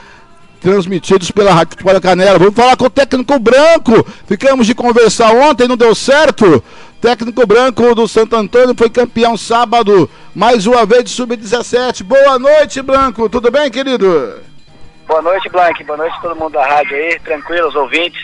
transmitidos 0.61 1.31
pela 1.31 1.53
Rádio 1.53 1.79
Futebol 1.79 2.01
Canela. 2.01 2.39
Vamos 2.39 2.55
falar 2.55 2.77
com 2.77 2.85
o 2.85 2.91
técnico 2.91 3.39
branco. 3.39 4.07
Ficamos 4.27 4.67
de 4.67 4.75
conversar 4.75 5.33
ontem, 5.33 5.69
não 5.69 5.77
deu 5.77 5.95
certo. 5.95 6.63
Técnico 7.01 7.47
branco 7.47 7.95
do 7.95 8.09
Santo 8.09 8.35
Antônio 8.35 8.75
foi 8.77 8.91
campeão 8.91 9.37
sábado, 9.37 10.11
mais 10.35 10.67
uma 10.67 10.85
vez 10.85 11.05
de 11.05 11.11
sub-17. 11.11 12.03
Boa 12.03 12.39
noite, 12.41 12.83
Branco. 12.83 13.29
Tudo 13.29 13.53
bem, 13.53 13.71
querido? 13.71 14.41
Boa 15.07 15.23
noite, 15.23 15.49
Blank. 15.49 15.85
Boa 15.85 15.97
noite 15.97 16.21
todo 16.21 16.35
mundo 16.35 16.55
da 16.55 16.67
rádio 16.67 16.97
aí, 16.97 17.19
tranquilo, 17.21 17.69
os 17.69 17.77
ouvintes. 17.77 18.21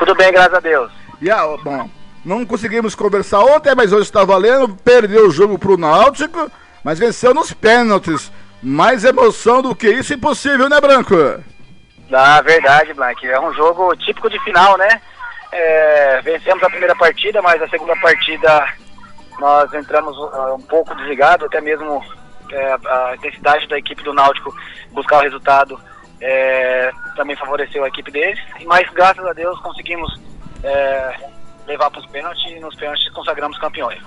Tudo 0.00 0.16
bem, 0.16 0.32
graças 0.32 0.54
a 0.54 0.60
Deus. 0.60 0.90
E 1.22 1.26
yeah, 1.26 1.56
bom, 1.62 1.88
não 2.24 2.44
conseguimos 2.44 2.94
conversar 2.94 3.40
ontem, 3.40 3.72
mas 3.76 3.92
hoje 3.92 4.02
está 4.02 4.24
valendo. 4.24 4.76
Perdeu 4.84 5.28
o 5.28 5.30
jogo 5.30 5.56
pro 5.56 5.78
Náutico, 5.78 6.50
mas 6.82 6.98
venceu 6.98 7.32
nos 7.32 7.52
pênaltis. 7.52 8.32
Mais 8.60 9.04
emoção 9.04 9.62
do 9.62 9.76
que 9.76 9.88
isso, 9.88 10.12
impossível, 10.12 10.68
né, 10.68 10.80
Branco? 10.80 11.14
Na 12.08 12.40
verdade, 12.40 12.94
Blank. 12.94 13.26
É 13.26 13.40
um 13.40 13.52
jogo 13.54 13.94
típico 13.96 14.30
de 14.30 14.38
final, 14.40 14.76
né? 14.78 15.00
É, 15.52 16.20
vencemos 16.22 16.62
a 16.62 16.70
primeira 16.70 16.94
partida, 16.96 17.40
mas 17.42 17.60
a 17.62 17.68
segunda 17.68 17.96
partida 17.96 18.66
nós 19.38 19.72
entramos 19.72 20.16
uh, 20.16 20.54
um 20.54 20.62
pouco 20.62 20.94
desligado, 20.96 21.46
até 21.46 21.60
mesmo 21.60 22.02
é, 22.50 22.72
a 22.72 23.14
intensidade 23.14 23.68
da 23.68 23.78
equipe 23.78 24.02
do 24.02 24.12
Náutico 24.12 24.54
buscar 24.92 25.18
o 25.18 25.22
resultado 25.22 25.80
é, 26.20 26.90
também 27.16 27.36
favoreceu 27.36 27.84
a 27.84 27.88
equipe 27.88 28.10
deles. 28.10 28.38
Mas 28.66 28.88
graças 28.90 29.24
a 29.24 29.32
Deus 29.32 29.58
conseguimos 29.60 30.20
é, 30.62 31.14
levar 31.66 31.90
para 31.90 32.00
os 32.00 32.06
pênaltis 32.06 32.44
e 32.50 32.60
nos 32.60 32.74
pênaltis 32.74 33.08
consagramos 33.10 33.58
campeões. 33.58 34.02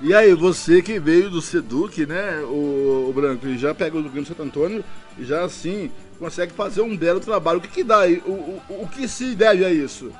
E 0.00 0.14
aí, 0.14 0.34
você 0.34 0.82
que 0.82 0.98
veio 0.98 1.30
do 1.30 1.40
Seduc, 1.40 2.04
né, 2.04 2.40
o, 2.42 3.06
o 3.08 3.12
Branco, 3.14 3.46
e 3.46 3.56
já 3.56 3.74
pegou 3.74 4.02
do 4.02 4.08
Grêmio 4.08 4.26
Santo 4.26 4.42
Antônio, 4.42 4.84
e 5.16 5.24
já 5.24 5.42
assim 5.42 5.90
consegue 6.24 6.54
fazer 6.54 6.80
um 6.80 6.96
belo 6.96 7.20
trabalho. 7.20 7.58
O 7.58 7.60
que, 7.60 7.68
que 7.68 7.84
dá 7.84 8.00
aí? 8.00 8.16
O, 8.24 8.32
o, 8.32 8.82
o 8.84 8.88
que 8.88 9.06
se 9.06 9.34
deve 9.34 9.62
a 9.62 9.70
isso? 9.70 10.10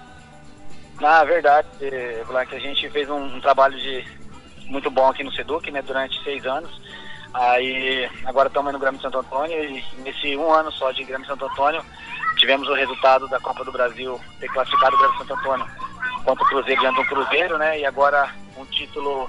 Na 1.01 1.25
verdade, 1.25 1.67
Blanc, 2.27 2.55
a 2.55 2.59
gente 2.59 2.91
fez 2.91 3.09
um, 3.09 3.25
um, 3.25 3.41
trabalho 3.41 3.77
de 3.79 4.07
muito 4.67 4.91
bom 4.91 5.09
aqui 5.09 5.25
no 5.25 5.33
Seduc, 5.33 5.71
né, 5.71 5.81
durante 5.81 6.23
seis 6.23 6.45
anos. 6.45 6.71
Aí 7.33 8.09
agora 8.27 8.49
estamos 8.49 8.71
no 8.73 8.79
Grêmio 8.79 9.01
Santo 9.01 9.19
Antônio 9.19 9.57
e 9.65 9.83
nesse 10.03 10.37
um 10.37 10.53
ano 10.53 10.71
só 10.73 10.93
de 10.93 11.03
Grêmio 11.05 11.27
Santo 11.27 11.47
Antônio 11.47 11.83
tivemos 12.37 12.69
o 12.69 12.75
resultado 12.75 13.27
da 13.29 13.41
Copa 13.41 13.65
do 13.65 13.73
Brasil 13.73 14.21
ter 14.39 14.49
classificado 14.49 14.95
o 14.95 14.99
Grêmio 14.99 15.19
Santo 15.19 15.35
Antônio 15.35 15.67
contra 16.23 16.45
o 16.45 16.49
Cruzeiro 16.49 16.81
diante 16.83 16.97
do 16.97 17.09
Cruzeiro, 17.09 17.59
né? 17.59 17.81
E 17.81 17.87
agora 17.87 18.31
um 18.59 18.65
título 18.67 19.29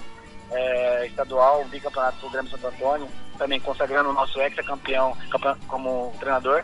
é, 0.52 1.08
estadual, 1.08 1.66
bicampeonato 1.66 2.20
do 2.20 2.30
Grêmio 2.30 2.52
Santo 2.52 2.68
Antônio, 2.68 3.08
também 3.38 3.60
consagrando 3.60 4.10
o 4.10 4.14
nosso 4.14 4.40
ex-campeão 4.40 5.16
como 5.68 6.14
treinador, 6.20 6.64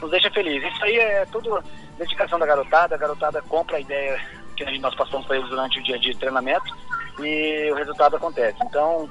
nos 0.00 0.10
deixa 0.10 0.30
feliz. 0.30 0.62
Isso 0.62 0.84
aí 0.84 0.96
é 0.96 1.26
tudo 1.26 1.62
dedicação 1.98 2.38
da 2.38 2.46
garotada, 2.46 2.94
a 2.94 2.98
garotada 2.98 3.42
compra 3.42 3.76
a 3.76 3.80
ideia 3.80 4.20
que 4.56 4.78
nós 4.78 4.94
passamos 4.94 5.26
para 5.26 5.36
eles 5.36 5.48
durante 5.48 5.80
o 5.80 5.82
dia 5.82 5.98
de 5.98 6.16
treinamento 6.16 6.74
e 7.18 7.70
o 7.72 7.74
resultado 7.74 8.16
acontece. 8.16 8.56
Então, 8.64 9.08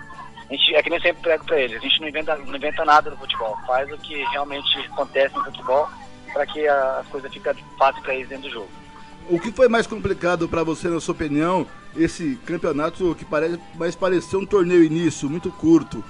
a 0.49 0.53
gente, 0.53 0.75
é 0.75 0.83
que 0.83 0.89
nem 0.89 1.01
sempre 1.01 1.21
prego 1.21 1.45
para 1.45 1.59
eles, 1.59 1.77
a 1.77 1.79
gente 1.79 2.01
não 2.01 2.07
inventa, 2.07 2.35
não 2.35 2.55
inventa 2.55 2.85
nada 2.85 3.09
no 3.09 3.17
futebol, 3.17 3.57
faz 3.65 3.91
o 3.91 3.97
que 3.97 4.23
realmente 4.31 4.79
acontece 4.91 5.35
no 5.35 5.43
futebol 5.43 5.89
para 6.31 6.45
que 6.45 6.67
as 6.67 7.07
coisas 7.07 7.31
fiquem 7.31 7.53
fáceis 7.77 8.03
para 8.03 8.15
eles 8.15 8.29
dentro 8.29 8.49
do 8.49 8.53
jogo. 8.53 8.69
O 9.29 9.39
que 9.39 9.51
foi 9.51 9.69
mais 9.69 9.87
complicado 9.87 10.49
para 10.49 10.63
você, 10.63 10.89
na 10.89 10.99
sua 10.99 11.13
opinião, 11.13 11.65
esse 11.95 12.35
campeonato 12.45 13.15
que 13.15 13.25
parece 13.25 13.59
mais 13.75 13.95
parecer 13.95 14.37
um 14.37 14.45
torneio 14.45 14.83
início, 14.83 15.29
muito 15.29 15.51
curto? 15.51 16.03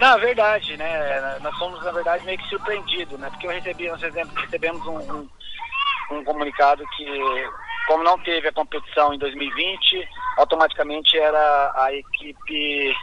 Na 0.00 0.16
verdade, 0.18 0.76
né? 0.76 1.38
Nós 1.40 1.56
fomos, 1.56 1.82
na 1.82 1.90
verdade, 1.90 2.24
meio 2.24 2.38
que 2.38 2.48
surpreendidos, 2.48 3.18
né? 3.18 3.30
Porque 3.30 3.46
eu 3.46 3.50
recebi, 3.50 3.88
nós 3.88 4.00
recebemos 4.00 4.86
um, 4.86 4.98
um, 4.98 5.28
um 6.10 6.24
comunicado 6.24 6.84
que, 6.96 7.06
como 7.86 8.04
não 8.04 8.18
teve 8.18 8.48
a 8.48 8.52
competição 8.52 9.14
em 9.14 9.18
2020, 9.18 10.08
automaticamente 10.36 11.18
era 11.18 11.72
a 11.74 11.94
equipe 11.94 12.94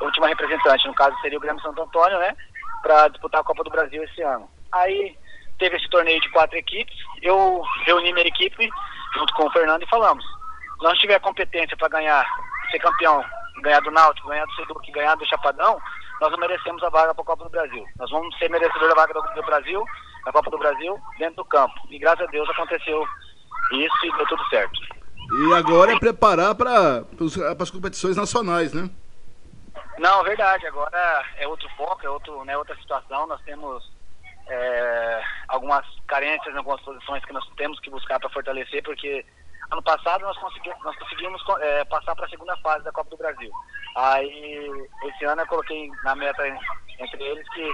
última 0.00 0.28
representante, 0.28 0.86
no 0.86 0.94
caso 0.94 1.16
seria 1.20 1.38
o 1.38 1.40
Grêmio 1.40 1.62
Santo 1.62 1.82
Antônio, 1.82 2.18
né? 2.18 2.34
Para 2.82 3.08
disputar 3.08 3.40
a 3.40 3.44
Copa 3.44 3.62
do 3.64 3.70
Brasil 3.70 4.02
esse 4.02 4.22
ano. 4.22 4.48
Aí 4.72 5.16
teve 5.58 5.76
esse 5.76 5.88
torneio 5.88 6.20
de 6.20 6.30
quatro 6.30 6.56
equipes, 6.58 6.96
eu 7.22 7.62
reuni 7.86 8.12
minha 8.12 8.26
equipe 8.26 8.68
junto 9.14 9.32
com 9.34 9.46
o 9.46 9.50
Fernando 9.52 9.82
e 9.82 9.88
falamos, 9.88 10.24
se 10.84 10.88
não 10.88 10.94
tiver 10.96 11.18
competência 11.20 11.74
para 11.78 11.88
ganhar, 11.88 12.26
ser 12.70 12.78
campeão, 12.78 13.24
ganhar 13.62 13.80
do 13.80 13.90
Náutico, 13.90 14.28
ganhar 14.28 14.44
do 14.44 14.54
Seduc, 14.54 14.92
ganhar 14.92 15.14
do 15.14 15.26
Chapadão, 15.26 15.80
nós 16.20 16.30
não 16.30 16.38
merecemos 16.38 16.82
a 16.82 16.90
vaga 16.90 17.14
para 17.14 17.22
a 17.22 17.26
Copa 17.26 17.44
do 17.44 17.50
Brasil. 17.50 17.86
Nós 17.98 18.10
vamos 18.10 18.36
ser 18.38 18.50
merecedores 18.50 18.90
da 18.90 18.94
vaga 18.94 19.14
do, 19.14 19.42
Brasil, 19.42 19.82
da 20.26 20.32
Copa 20.32 20.50
do 20.50 20.58
Brasil, 20.58 20.98
dentro 21.18 21.36
do 21.36 21.44
campo. 21.46 21.74
E 21.90 21.98
graças 21.98 22.28
a 22.28 22.30
Deus 22.30 22.48
aconteceu 22.50 23.02
isso 23.72 24.06
e 24.06 24.16
deu 24.16 24.26
tudo 24.26 24.44
certo. 24.48 24.78
E 25.32 25.54
agora 25.54 25.92
é 25.92 25.98
preparar 25.98 26.54
para 26.54 27.02
as 27.58 27.70
competições 27.70 28.16
nacionais, 28.16 28.74
né? 28.74 28.90
Não, 29.98 30.22
verdade. 30.22 30.66
Agora 30.66 31.24
é 31.38 31.48
outro 31.48 31.68
foco, 31.78 32.04
é 32.04 32.10
outro, 32.10 32.44
né, 32.44 32.58
outra 32.58 32.76
situação. 32.76 33.26
Nós 33.26 33.40
temos 33.42 33.90
é, 34.48 35.22
algumas 35.48 35.86
carências 36.06 36.54
em 36.54 36.58
algumas 36.58 36.82
posições 36.82 37.24
que 37.24 37.32
nós 37.32 37.48
temos 37.56 37.80
que 37.80 37.88
buscar 37.88 38.20
para 38.20 38.28
fortalecer, 38.28 38.82
porque 38.82 39.24
ano 39.74 39.82
passado 39.82 40.22
nós 40.22 40.38
conseguimos, 40.38 40.78
nós 40.84 40.96
conseguimos 40.96 41.42
é, 41.60 41.84
passar 41.84 42.14
para 42.14 42.26
a 42.26 42.28
segunda 42.28 42.56
fase 42.58 42.84
da 42.84 42.92
Copa 42.92 43.10
do 43.10 43.16
Brasil. 43.16 43.50
Aí, 43.96 44.88
esse 45.04 45.24
ano 45.24 45.42
eu 45.42 45.46
coloquei 45.46 45.90
na 46.04 46.14
meta 46.14 46.46
entre 46.46 47.22
eles 47.22 47.48
que, 47.50 47.68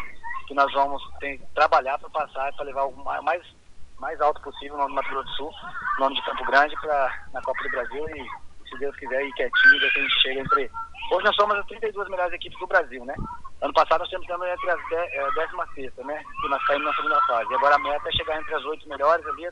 que 0.49 0.55
nós 0.55 0.73
vamos 0.73 1.03
tem, 1.21 1.39
trabalhar 1.55 1.99
para 1.99 2.09
passar, 2.11 2.53
para 2.55 2.65
levar 2.65 2.85
o 2.85 2.97
mais, 3.23 3.43
mais 3.99 4.21
alto 4.21 4.41
possível 4.41 4.77
no 4.79 4.89
nome 4.89 4.95
do 4.95 4.97
Mato 4.97 5.11
Grosso 5.11 5.29
do 5.29 5.35
Sul, 5.37 5.53
no 5.99 6.05
nome 6.05 6.17
de 6.17 6.23
Campo 6.23 6.45
Grande, 6.47 6.75
pra, 6.81 7.25
na 7.33 7.43
Copa 7.43 7.63
do 7.63 7.71
Brasil 7.71 8.09
e, 8.09 8.69
se 8.69 8.79
Deus 8.79 8.97
quiser, 8.97 9.23
ir 9.23 9.33
quietinho, 9.35 9.77
a 9.77 10.01
gente 10.01 10.21
chega 10.21 10.41
entre. 10.41 10.71
Hoje 11.13 11.25
nós 11.25 11.37
somos 11.37 11.57
as 11.57 11.67
32 11.67 12.09
melhores 12.09 12.33
equipes 12.33 12.59
do 12.59 12.67
Brasil, 12.67 13.05
né? 13.05 13.15
Ano 13.61 13.75
passado 13.75 14.01
nós 14.01 14.09
temos 14.09 14.27
também 14.27 14.51
entre 14.51 14.71
as 14.71 14.89
16, 14.89 15.99
é, 15.99 16.05
né? 16.05 16.23
Que 16.41 16.49
nós 16.49 16.65
saímos 16.67 16.87
na 16.87 16.95
segunda 16.95 17.21
fase. 17.27 17.53
E 17.53 17.55
agora 17.57 17.75
a 17.75 17.79
meta 17.79 18.09
é 18.09 18.13
chegar 18.13 18.41
entre 18.41 18.55
as 18.55 18.65
8 18.65 18.89
melhores 18.89 19.27
ali, 19.27 19.49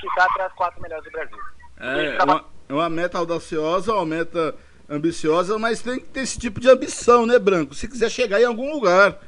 que 0.00 0.06
está 0.08 0.24
até 0.24 0.42
as 0.42 0.52
4 0.54 0.80
melhores 0.82 1.04
do 1.04 1.10
Brasil. 1.12 1.38
É, 1.78 2.16
é 2.16 2.24
uma, 2.24 2.44
é 2.68 2.72
uma 2.72 2.88
meta 2.88 3.18
audaciosa, 3.18 3.94
uma 3.94 4.06
meta 4.06 4.54
ambiciosa, 4.88 5.58
mas 5.58 5.82
tem 5.82 5.98
que 5.98 6.06
ter 6.06 6.20
esse 6.20 6.38
tipo 6.38 6.60
de 6.60 6.70
ambição, 6.70 7.26
né, 7.26 7.38
Branco? 7.38 7.74
Se 7.74 7.88
quiser 7.88 8.10
chegar 8.10 8.40
em 8.40 8.44
algum 8.44 8.72
lugar. 8.72 9.18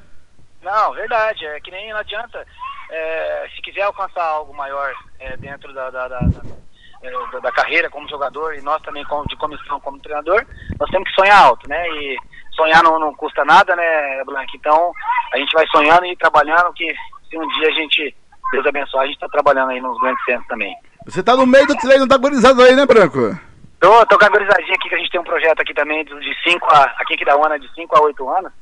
Não, 0.63 0.93
verdade. 0.93 1.45
É 1.45 1.61
que 1.61 1.71
nem 1.71 1.91
não 1.91 1.99
adianta. 1.99 2.45
É, 2.91 3.49
se 3.55 3.63
quiser 3.63 3.83
alcançar 3.83 4.25
algo 4.25 4.55
maior 4.55 4.95
é, 5.19 5.37
dentro 5.37 5.73
da, 5.75 5.91
da, 5.91 6.09
da, 6.09 6.21
da, 6.21 7.39
da 7.41 7.53
carreira 7.53 7.91
como 7.91 8.09
jogador 8.09 8.55
e 8.55 8.63
nós 8.63 8.81
também 8.83 9.05
como, 9.05 9.27
de 9.27 9.37
comissão 9.37 9.79
como 9.81 10.01
treinador, 10.01 10.45
nós 10.79 10.91
temos 10.91 11.09
que 11.09 11.15
sonhar 11.15 11.39
alto, 11.39 11.69
né? 11.69 11.87
E 11.89 12.17
sonhar 12.53 12.83
não, 12.83 12.99
não 12.99 13.15
custa 13.15 13.45
nada, 13.45 13.77
né, 13.77 14.25
Blanco? 14.25 14.51
Então, 14.55 14.93
a 15.33 15.39
gente 15.39 15.53
vai 15.53 15.67
sonhando 15.69 16.07
e 16.07 16.17
trabalhando 16.17 16.73
que 16.73 16.95
se 17.29 17.39
um 17.39 17.47
dia 17.49 17.69
a 17.69 17.73
gente, 17.73 18.17
Deus 18.53 18.67
abençoe, 18.67 19.01
a 19.01 19.07
gente 19.07 19.17
está 19.17 19.29
trabalhando 19.29 19.71
aí 19.71 19.81
nos 19.81 19.99
grandes 20.01 20.25
centros 20.25 20.49
também. 20.49 20.75
Você 21.07 21.23
tá 21.23 21.37
no 21.37 21.47
meio 21.47 21.67
do 21.67 21.77
treino 21.77 22.07
da 22.07 22.17
gurizada 22.17 22.63
aí, 22.65 22.75
né, 22.75 22.85
Branco? 22.87 23.39
Tô, 23.81 24.07
tô 24.07 24.19
com 24.19 24.25
a 24.25 24.29
gurizadinha 24.29 24.75
aqui, 24.75 24.89
que 24.89 24.95
a 24.95 24.99
gente 24.99 25.11
tem 25.11 25.21
um 25.21 25.25
projeto 25.25 25.61
aqui 25.61 25.73
também 25.73 26.05
de 26.05 26.51
5 26.51 26.67
a. 26.67 26.83
Aqui 27.01 27.17
que 27.17 27.25
da 27.25 27.37
UANA 27.37 27.59
de 27.59 27.73
5 27.75 27.97
a 27.97 28.03
8 28.03 28.29
anos, 28.29 28.53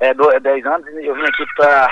é, 0.00 0.14
10 0.14 0.64
é 0.64 0.68
anos, 0.68 0.86
e 0.88 1.06
eu 1.06 1.14
vim 1.14 1.22
aqui 1.22 1.44
pra, 1.56 1.88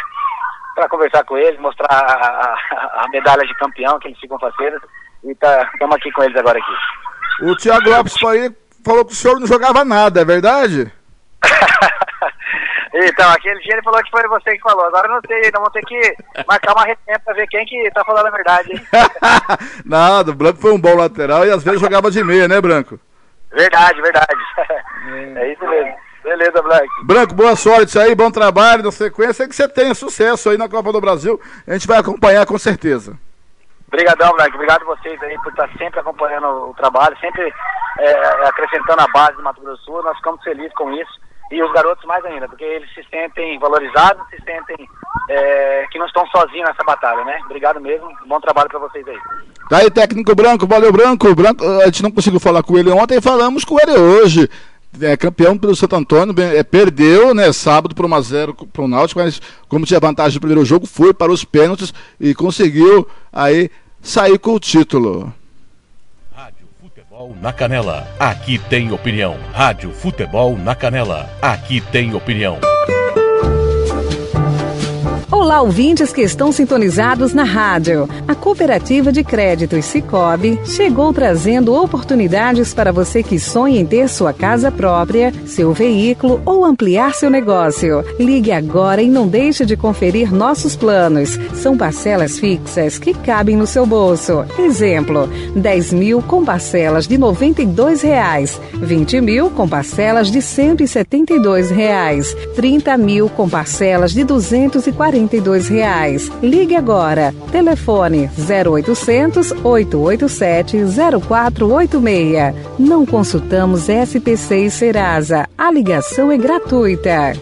pra 0.74 0.88
conversar 0.88 1.24
com 1.24 1.38
eles, 1.38 1.58
mostrar 1.58 1.88
a, 1.90 1.96
a, 1.96 3.04
a 3.04 3.08
medalha 3.10 3.46
de 3.46 3.54
campeão, 3.54 3.98
que 3.98 4.08
eles 4.08 4.20
ficam 4.20 4.38
parceiros, 4.38 4.82
e 5.24 5.34
tá, 5.36 5.68
estamos 5.72 5.96
aqui 5.96 6.12
com 6.12 6.22
eles 6.22 6.36
agora 6.36 6.58
aqui. 6.58 7.46
O 7.46 7.56
Thiago 7.56 7.88
Lopes 7.88 8.22
aí 8.24 8.54
falou 8.84 9.04
que 9.04 9.12
o 9.12 9.16
senhor 9.16 9.40
não 9.40 9.46
jogava 9.46 9.84
nada, 9.84 10.20
é 10.20 10.24
verdade? 10.24 10.92
Então, 12.96 13.28
aquele 13.30 13.58
dia 13.60 13.72
ele 13.72 13.82
falou 13.82 14.00
que 14.04 14.10
foi 14.10 14.22
você 14.28 14.52
que 14.52 14.62
falou. 14.62 14.84
Agora 14.84 15.08
eu 15.08 15.14
não 15.14 15.20
sei, 15.26 15.50
não 15.52 15.62
vou 15.62 15.70
ter 15.70 15.82
que 15.82 16.16
marcar 16.46 16.74
uma 16.74 16.84
resenha 16.84 17.18
pra 17.24 17.34
ver 17.34 17.48
quem 17.48 17.66
que 17.66 17.90
tá 17.90 18.04
falando 18.04 18.26
a 18.26 18.30
verdade. 18.30 18.70
Nada, 19.84 20.30
o 20.32 20.34
Branco 20.34 20.60
foi 20.60 20.72
um 20.72 20.80
bom 20.80 20.94
lateral 20.94 21.44
e 21.44 21.50
às 21.50 21.64
vezes 21.64 21.80
jogava 21.80 22.08
de 22.08 22.22
meia, 22.22 22.46
né, 22.46 22.60
Branco? 22.60 23.00
Verdade, 23.50 24.00
verdade. 24.00 24.40
É, 25.08 25.42
é 25.42 25.52
isso 25.52 25.68
mesmo. 25.68 25.92
Beleza, 26.22 26.62
Branco. 26.62 27.04
Branco, 27.04 27.34
boa 27.34 27.56
sorte 27.56 27.98
aí, 27.98 28.14
bom 28.14 28.30
trabalho 28.30 28.84
na 28.84 28.92
sequência 28.92 29.48
que 29.48 29.56
você 29.56 29.68
tenha 29.68 29.92
sucesso 29.92 30.50
aí 30.50 30.56
na 30.56 30.68
Copa 30.68 30.92
do 30.92 31.00
Brasil. 31.00 31.40
A 31.66 31.72
gente 31.72 31.88
vai 31.88 31.98
acompanhar 31.98 32.46
com 32.46 32.56
certeza. 32.58 33.18
Obrigadão, 33.88 34.32
Branco. 34.36 34.54
Obrigado 34.54 34.82
a 34.82 34.96
vocês 34.96 35.20
aí 35.20 35.36
por 35.42 35.50
estar 35.50 35.68
sempre 35.76 35.98
acompanhando 35.98 36.70
o 36.70 36.74
trabalho, 36.74 37.18
sempre 37.18 37.52
é, 37.98 38.46
acrescentando 38.46 39.02
a 39.02 39.08
base 39.08 39.36
do 39.36 39.42
Mato 39.42 39.60
Grosso 39.60 39.80
do 39.80 39.84
Sul. 39.84 40.02
Nós 40.04 40.16
ficamos 40.16 40.42
felizes 40.44 40.72
com 40.74 40.92
isso 40.92 41.23
e 41.50 41.62
os 41.62 41.72
garotos 41.72 42.04
mais 42.04 42.24
ainda, 42.24 42.48
porque 42.48 42.64
eles 42.64 42.92
se 42.94 43.04
sentem 43.10 43.58
valorizados, 43.58 44.22
se 44.30 44.36
sentem 44.44 44.88
é, 45.28 45.86
que 45.90 45.98
não 45.98 46.06
estão 46.06 46.26
sozinhos 46.26 46.68
nessa 46.68 46.84
batalha, 46.84 47.24
né? 47.24 47.38
Obrigado 47.44 47.80
mesmo, 47.80 48.08
bom 48.26 48.40
trabalho 48.40 48.68
para 48.68 48.78
vocês 48.80 49.06
aí. 49.06 49.18
Tá 49.68 49.78
aí, 49.78 49.90
técnico 49.90 50.34
Branco, 50.34 50.66
valeu 50.66 50.92
Branco. 50.92 51.34
Branco. 51.34 51.64
A 51.64 51.86
gente 51.86 52.02
não 52.02 52.10
conseguiu 52.10 52.40
falar 52.40 52.62
com 52.62 52.76
ele 52.76 52.90
ontem, 52.90 53.20
falamos 53.20 53.64
com 53.64 53.78
ele 53.80 53.98
hoje. 53.98 54.48
É 55.00 55.16
campeão 55.16 55.58
pelo 55.58 55.74
Santo 55.74 55.96
Antônio, 55.96 56.34
é, 56.38 56.62
perdeu, 56.62 57.34
né, 57.34 57.52
sábado 57.52 57.94
por 57.94 58.06
1x0 58.06 58.68
para 58.72 58.82
o 58.82 58.88
Náutico, 58.88 59.20
mas 59.20 59.40
como 59.68 59.84
tinha 59.84 59.98
vantagem 59.98 60.36
no 60.36 60.40
primeiro 60.40 60.64
jogo, 60.64 60.86
foi 60.86 61.12
para 61.12 61.32
os 61.32 61.44
pênaltis 61.44 61.92
e 62.20 62.32
conseguiu 62.32 63.08
aí 63.32 63.70
sair 64.00 64.38
com 64.38 64.54
o 64.54 64.60
título. 64.60 65.32
Futebol 67.14 67.36
na 67.40 67.52
Canela. 67.52 68.08
Aqui 68.18 68.58
tem 68.58 68.90
opinião. 68.90 69.36
Rádio 69.52 69.92
Futebol 69.92 70.58
na 70.58 70.74
Canela. 70.74 71.30
Aqui 71.40 71.80
tem 71.80 72.12
opinião. 72.12 72.58
Olá, 75.36 75.60
ouvintes 75.60 76.12
que 76.12 76.20
estão 76.20 76.52
sintonizados 76.52 77.34
na 77.34 77.42
rádio. 77.42 78.08
A 78.28 78.36
Cooperativa 78.36 79.10
de 79.10 79.24
Créditos 79.24 79.84
Cicobi 79.84 80.60
chegou 80.64 81.12
trazendo 81.12 81.74
oportunidades 81.74 82.72
para 82.72 82.92
você 82.92 83.20
que 83.20 83.36
sonha 83.40 83.80
em 83.80 83.84
ter 83.84 84.08
sua 84.08 84.32
casa 84.32 84.70
própria, 84.70 85.32
seu 85.44 85.72
veículo 85.72 86.40
ou 86.46 86.64
ampliar 86.64 87.14
seu 87.14 87.28
negócio. 87.28 88.04
Ligue 88.16 88.52
agora 88.52 89.02
e 89.02 89.08
não 89.08 89.26
deixe 89.26 89.66
de 89.66 89.76
conferir 89.76 90.32
nossos 90.32 90.76
planos. 90.76 91.36
São 91.54 91.76
parcelas 91.76 92.38
fixas 92.38 92.96
que 92.96 93.12
cabem 93.12 93.56
no 93.56 93.66
seu 93.66 93.84
bolso. 93.84 94.44
Exemplo: 94.56 95.28
10 95.56 95.92
mil 95.94 96.22
com 96.22 96.44
parcelas 96.44 97.08
de 97.08 97.18
92 97.18 98.02
reais, 98.02 98.60
20 98.74 99.20
mil 99.20 99.50
com 99.50 99.68
parcelas 99.68 100.30
de 100.30 100.40
172 100.40 101.70
reais, 101.70 102.36
30 102.54 102.96
mil 102.96 103.28
com 103.28 103.48
parcelas 103.48 104.12
de 104.12 104.20
R$ 104.20 104.26
240 104.26 105.23
42 105.24 105.68
reais. 105.68 106.30
Ligue 106.42 106.76
agora. 106.76 107.34
Telefone 107.50 108.30
0800 108.38 109.52
887 109.64 110.78
0486. 111.26 112.54
Não 112.78 113.06
consultamos 113.06 113.88
SPC 113.88 114.66
e 114.66 114.70
Serasa. 114.70 115.48
A 115.56 115.70
ligação 115.70 116.30
é 116.30 116.36
gratuita. 116.36 117.32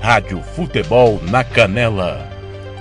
Rádio 0.00 0.42
Futebol 0.54 1.20
na 1.30 1.44
Canela. 1.44 2.28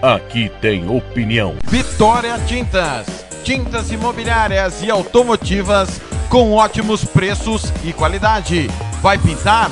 Aqui 0.01 0.51
tem 0.61 0.89
opinião. 0.89 1.55
Vitória 1.65 2.37
Tintas. 2.47 3.25
Tintas 3.43 3.91
imobiliárias 3.91 4.81
e 4.83 4.91
automotivas 4.91 6.01
com 6.29 6.53
ótimos 6.53 7.03
preços 7.03 7.73
e 7.83 7.91
qualidade. 7.91 8.69
Vai 9.01 9.17
pintar? 9.17 9.71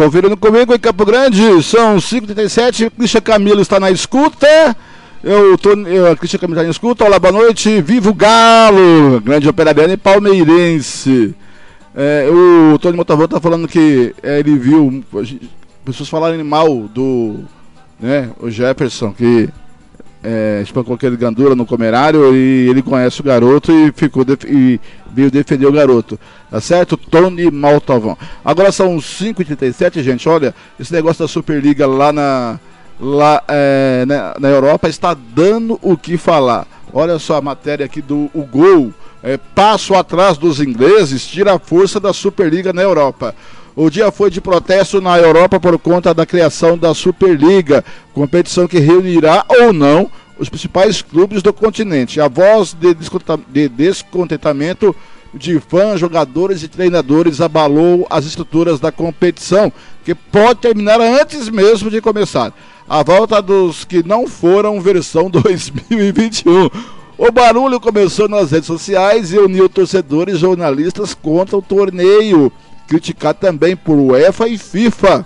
Conferindo 0.00 0.34
comigo 0.34 0.74
em 0.74 0.78
Campo 0.78 1.04
Grande, 1.04 1.62
são 1.62 1.98
5h37, 1.98 2.90
Cristian 2.90 3.20
Camilo 3.20 3.60
está 3.60 3.78
na 3.78 3.90
escuta. 3.90 4.74
Eu 5.22 5.58
tô, 5.58 5.72
eu, 5.74 6.16
Cristian 6.16 6.38
Camilo 6.38 6.58
está 6.58 6.64
na 6.64 6.70
escuta. 6.70 7.04
Olá, 7.04 7.18
boa 7.18 7.30
noite. 7.30 7.82
Vivo 7.82 8.14
Galo, 8.14 9.20
grande 9.20 9.46
operador 9.46 9.90
e 9.90 9.98
palmeirense. 9.98 11.34
É, 11.94 12.26
o 12.30 12.78
Tony 12.78 12.96
Motavô 12.96 13.26
está 13.26 13.38
falando 13.38 13.68
que 13.68 14.14
é, 14.22 14.38
ele 14.38 14.56
viu 14.56 15.04
pessoas 15.84 16.08
falarem 16.08 16.42
mal 16.42 16.88
do 16.88 17.40
né, 18.00 18.30
o 18.40 18.48
Jefferson, 18.48 19.12
que 19.12 19.50
é, 20.22 20.60
espancou 20.62 20.94
aquele 20.94 21.16
gandula 21.16 21.54
no 21.54 21.64
comerário 21.64 22.34
e 22.34 22.68
ele 22.68 22.82
conhece 22.82 23.20
o 23.20 23.24
garoto 23.24 23.72
e 23.72 23.90
ficou 23.92 24.24
e 24.46 24.78
veio 25.12 25.30
defender 25.30 25.66
o 25.66 25.72
garoto. 25.72 26.18
Tá 26.50 26.60
certo? 26.60 26.96
Tony 26.96 27.50
Maltovão. 27.50 28.16
Agora 28.44 28.70
são 28.70 28.96
5h37, 28.98 30.02
gente. 30.02 30.28
Olha, 30.28 30.54
esse 30.78 30.92
negócio 30.92 31.24
da 31.24 31.28
Superliga 31.28 31.86
lá 31.86 32.12
na. 32.12 32.58
Lá 33.02 33.42
é, 33.48 34.04
na, 34.06 34.34
na, 34.38 34.48
Europa 34.48 34.86
está 34.86 35.14
dando 35.14 35.78
o 35.80 35.96
que 35.96 36.18
falar. 36.18 36.66
Olha 36.92 37.18
só 37.18 37.36
a 37.36 37.40
matéria 37.40 37.86
aqui 37.86 38.02
do 38.02 38.30
o 38.34 38.42
Gol. 38.42 38.92
É, 39.22 39.38
passo 39.38 39.94
atrás 39.94 40.36
dos 40.36 40.60
ingleses, 40.60 41.26
tira 41.26 41.54
a 41.54 41.58
força 41.58 41.98
da 41.98 42.12
Superliga 42.12 42.74
na 42.74 42.82
Europa. 42.82 43.34
O 43.76 43.88
dia 43.88 44.10
foi 44.10 44.30
de 44.30 44.40
protesto 44.40 45.00
na 45.00 45.16
Europa 45.18 45.60
por 45.60 45.78
conta 45.78 46.12
da 46.12 46.26
criação 46.26 46.76
da 46.76 46.92
Superliga, 46.92 47.84
competição 48.12 48.66
que 48.66 48.78
reunirá 48.78 49.44
ou 49.48 49.72
não 49.72 50.10
os 50.38 50.48
principais 50.48 51.02
clubes 51.02 51.42
do 51.42 51.52
continente. 51.52 52.20
A 52.20 52.26
voz 52.26 52.74
de 52.74 52.94
descontentamento 53.68 54.94
de 55.32 55.60
fãs, 55.60 56.00
jogadores 56.00 56.62
e 56.62 56.68
treinadores 56.68 57.40
abalou 57.40 58.06
as 58.10 58.24
estruturas 58.24 58.80
da 58.80 58.90
competição, 58.90 59.72
que 60.04 60.14
pode 60.14 60.60
terminar 60.60 61.00
antes 61.00 61.48
mesmo 61.48 61.90
de 61.90 62.00
começar. 62.00 62.52
A 62.88 63.04
volta 63.04 63.40
dos 63.40 63.84
que 63.84 64.02
não 64.02 64.26
foram 64.26 64.80
versão 64.80 65.30
2021. 65.30 66.68
O 67.16 67.30
barulho 67.30 67.78
começou 67.78 68.28
nas 68.28 68.50
redes 68.50 68.66
sociais 68.66 69.32
e 69.32 69.38
uniu 69.38 69.68
torcedores 69.68 70.36
e 70.36 70.38
jornalistas 70.38 71.14
contra 71.14 71.56
o 71.56 71.62
torneio 71.62 72.50
criticar 72.90 73.32
também 73.34 73.76
por 73.76 73.96
UEFA 73.96 74.48
e 74.48 74.58
FIFA, 74.58 75.24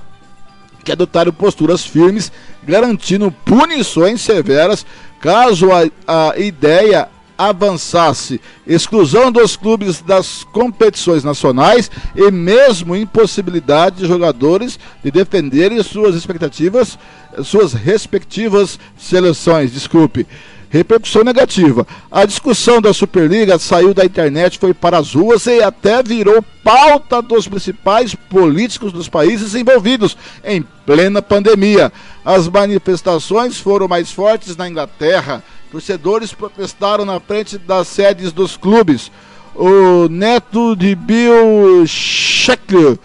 que 0.84 0.92
adotaram 0.92 1.32
posturas 1.32 1.82
firmes, 1.82 2.30
garantindo 2.62 3.32
punições 3.32 4.20
severas 4.20 4.84
caso 5.18 5.70
a, 5.72 6.30
a 6.30 6.38
ideia 6.38 7.08
avançasse 7.38 8.38
exclusão 8.66 9.32
dos 9.32 9.56
clubes 9.56 10.02
das 10.02 10.44
competições 10.44 11.24
nacionais 11.24 11.90
e 12.14 12.30
mesmo 12.30 12.94
impossibilidade 12.94 13.96
de 13.96 14.06
jogadores 14.06 14.78
de 15.02 15.10
defenderem 15.10 15.82
suas 15.82 16.14
expectativas, 16.14 16.98
suas 17.42 17.72
respectivas 17.72 18.78
seleções. 18.98 19.72
Desculpe 19.72 20.26
repercussão 20.74 21.22
negativa. 21.22 21.86
A 22.10 22.24
discussão 22.24 22.82
da 22.82 22.92
Superliga 22.92 23.58
saiu 23.60 23.94
da 23.94 24.04
internet, 24.04 24.58
foi 24.58 24.74
para 24.74 24.98
as 24.98 25.14
ruas 25.14 25.46
e 25.46 25.62
até 25.62 26.02
virou 26.02 26.44
pauta 26.64 27.22
dos 27.22 27.46
principais 27.46 28.14
políticos 28.14 28.92
dos 28.92 29.08
países 29.08 29.54
envolvidos 29.54 30.16
em 30.44 30.64
plena 30.84 31.22
pandemia. 31.22 31.92
As 32.24 32.48
manifestações 32.48 33.58
foram 33.58 33.86
mais 33.86 34.10
fortes 34.10 34.56
na 34.56 34.68
Inglaterra. 34.68 35.44
Torcedores 35.70 36.32
protestaram 36.32 37.04
na 37.04 37.20
frente 37.20 37.56
das 37.56 37.86
sedes 37.86 38.32
dos 38.32 38.56
clubes. 38.56 39.12
O 39.54 40.08
neto 40.08 40.74
de 40.74 40.96
Bill 40.96 41.86
Shackler, 41.86 42.98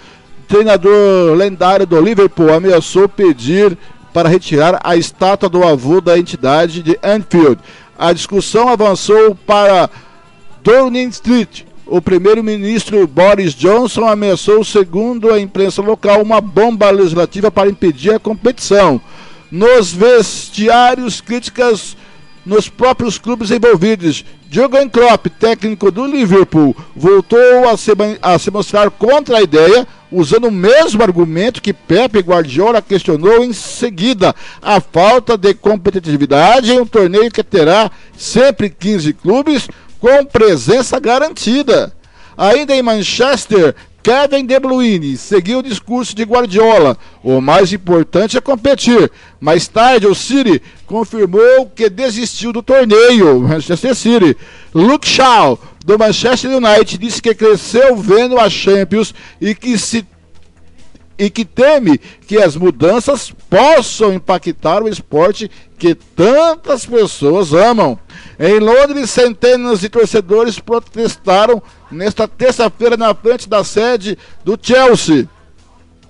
treinador 0.47 1.35
lendário 1.35 1.85
do 1.85 2.01
Liverpool, 2.01 2.51
ameaçou 2.51 3.07
pedir 3.07 3.77
para 4.13 4.29
retirar 4.29 4.79
a 4.83 4.95
estátua 4.95 5.49
do 5.49 5.63
avô 5.63 6.01
da 6.01 6.17
entidade 6.17 6.81
de 6.81 6.97
Anfield. 7.03 7.59
A 7.97 8.13
discussão 8.13 8.69
avançou 8.69 9.35
para 9.35 9.89
Downing 10.63 11.09
Street. 11.09 11.63
O 11.85 12.01
primeiro-ministro 12.01 13.05
Boris 13.07 13.53
Johnson 13.55 14.05
ameaçou, 14.05 14.63
segundo 14.63 15.33
a 15.33 15.39
imprensa 15.39 15.81
local, 15.81 16.21
uma 16.21 16.39
bomba 16.39 16.89
legislativa 16.91 17.49
para 17.49 17.69
impedir 17.69 18.13
a 18.13 18.19
competição. 18.19 19.01
Nos 19.51 19.91
vestiários, 19.91 21.19
críticas 21.19 21.97
nos 22.45 22.69
próprios 22.69 23.17
clubes 23.17 23.51
envolvidos. 23.51 24.23
Jürgen 24.49 24.89
Klopp, 24.89 25.27
técnico 25.39 25.91
do 25.91 26.05
Liverpool, 26.05 26.75
voltou 26.95 27.69
a 27.69 27.77
se, 27.77 27.91
a 28.21 28.39
se 28.39 28.49
mostrar 28.49 28.89
contra 28.89 29.37
a 29.37 29.41
ideia, 29.41 29.87
usando 30.11 30.45
o 30.45 30.51
mesmo 30.51 31.03
argumento 31.03 31.61
que 31.61 31.73
Pepe 31.73 32.19
Guardiola 32.19 32.81
questionou 32.81 33.43
em 33.43 33.53
seguida: 33.53 34.35
a 34.61 34.79
falta 34.79 35.37
de 35.37 35.53
competitividade 35.53 36.71
em 36.71 36.79
um 36.79 36.85
torneio 36.85 37.31
que 37.31 37.43
terá 37.43 37.91
sempre 38.17 38.69
15 38.69 39.13
clubes 39.13 39.67
com 39.99 40.25
presença 40.25 40.99
garantida. 40.99 41.93
Ainda 42.37 42.73
em 42.73 42.81
Manchester, 42.81 43.75
Kevin 44.01 44.45
De 44.45 44.57
Bruyne 44.59 45.17
seguiu 45.17 45.59
o 45.59 45.63
discurso 45.63 46.15
de 46.15 46.23
Guardiola. 46.23 46.97
O 47.21 47.41
mais 47.41 47.73
importante 47.73 48.37
é 48.37 48.41
competir. 48.41 49.11
Mais 49.41 49.67
tarde, 49.67 50.07
o 50.07 50.15
City 50.15 50.61
confirmou 50.87 51.69
que 51.75 51.89
desistiu 51.89 52.53
do 52.53 52.63
torneio. 52.63 53.41
Manchester 53.41 53.93
City. 53.93 54.37
Luke 54.73 55.07
Shaw, 55.07 55.59
do 55.85 55.97
Manchester 55.97 56.51
United, 56.51 56.97
disse 56.97 57.21
que 57.21 57.33
cresceu 57.33 57.95
vendo 57.95 58.39
a 58.39 58.49
Champions 58.49 59.13
e 59.39 59.55
que 59.55 59.77
se 59.77 60.05
e 61.19 61.29
que 61.29 61.43
teme 61.43 61.97
que 61.97 62.37
as 62.37 62.55
mudanças 62.55 63.29
possam 63.49 64.13
impactar 64.13 64.81
o 64.81 64.87
esporte 64.87 65.51
que 65.77 65.93
tantas 65.93 66.85
pessoas 66.85 67.53
amam. 67.53 67.99
Em 68.39 68.57
Londres, 68.57 69.09
centenas 69.09 69.81
de 69.81 69.89
torcedores 69.89 70.59
protestaram 70.59 71.61
nesta 71.91 72.25
terça-feira 72.25 72.95
na 72.95 73.13
frente 73.13 73.49
da 73.49 73.65
sede 73.65 74.17
do 74.45 74.57
Chelsea. 74.61 75.27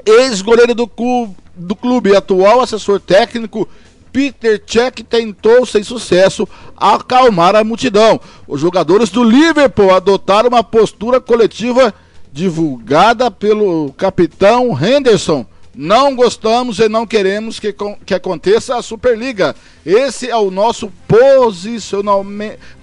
Ex-goleiro 0.06 0.76
do, 0.76 0.88
clube, 0.88 1.36
do 1.56 1.76
clube, 1.76 2.16
atual 2.16 2.62
assessor 2.62 3.00
técnico, 3.00 3.68
Peter 4.12 4.62
Cech 4.66 5.04
tentou, 5.04 5.66
sem 5.66 5.84
sucesso, 5.84 6.48
acalmar 6.76 7.56
a 7.56 7.64
multidão. 7.64 8.20
Os 8.48 8.60
jogadores 8.60 9.10
do 9.10 9.24
Liverpool 9.24 9.94
adotaram 9.94 10.50
uma 10.50 10.64
postura 10.64 11.22
coletiva 11.22 11.94
divulgada 12.32 13.30
pelo 13.30 13.94
capitão 13.94 14.78
Henderson. 14.80 15.46
Não 15.76 16.16
gostamos 16.16 16.80
e 16.80 16.90
não 16.90 17.06
queremos 17.06 17.60
que, 17.60 17.74
que 18.06 18.14
aconteça 18.14 18.76
a 18.76 18.82
Superliga. 18.82 19.56
Esse 19.86 20.30
é 20.30 20.36
o 20.36 20.52
nosso 20.52 20.92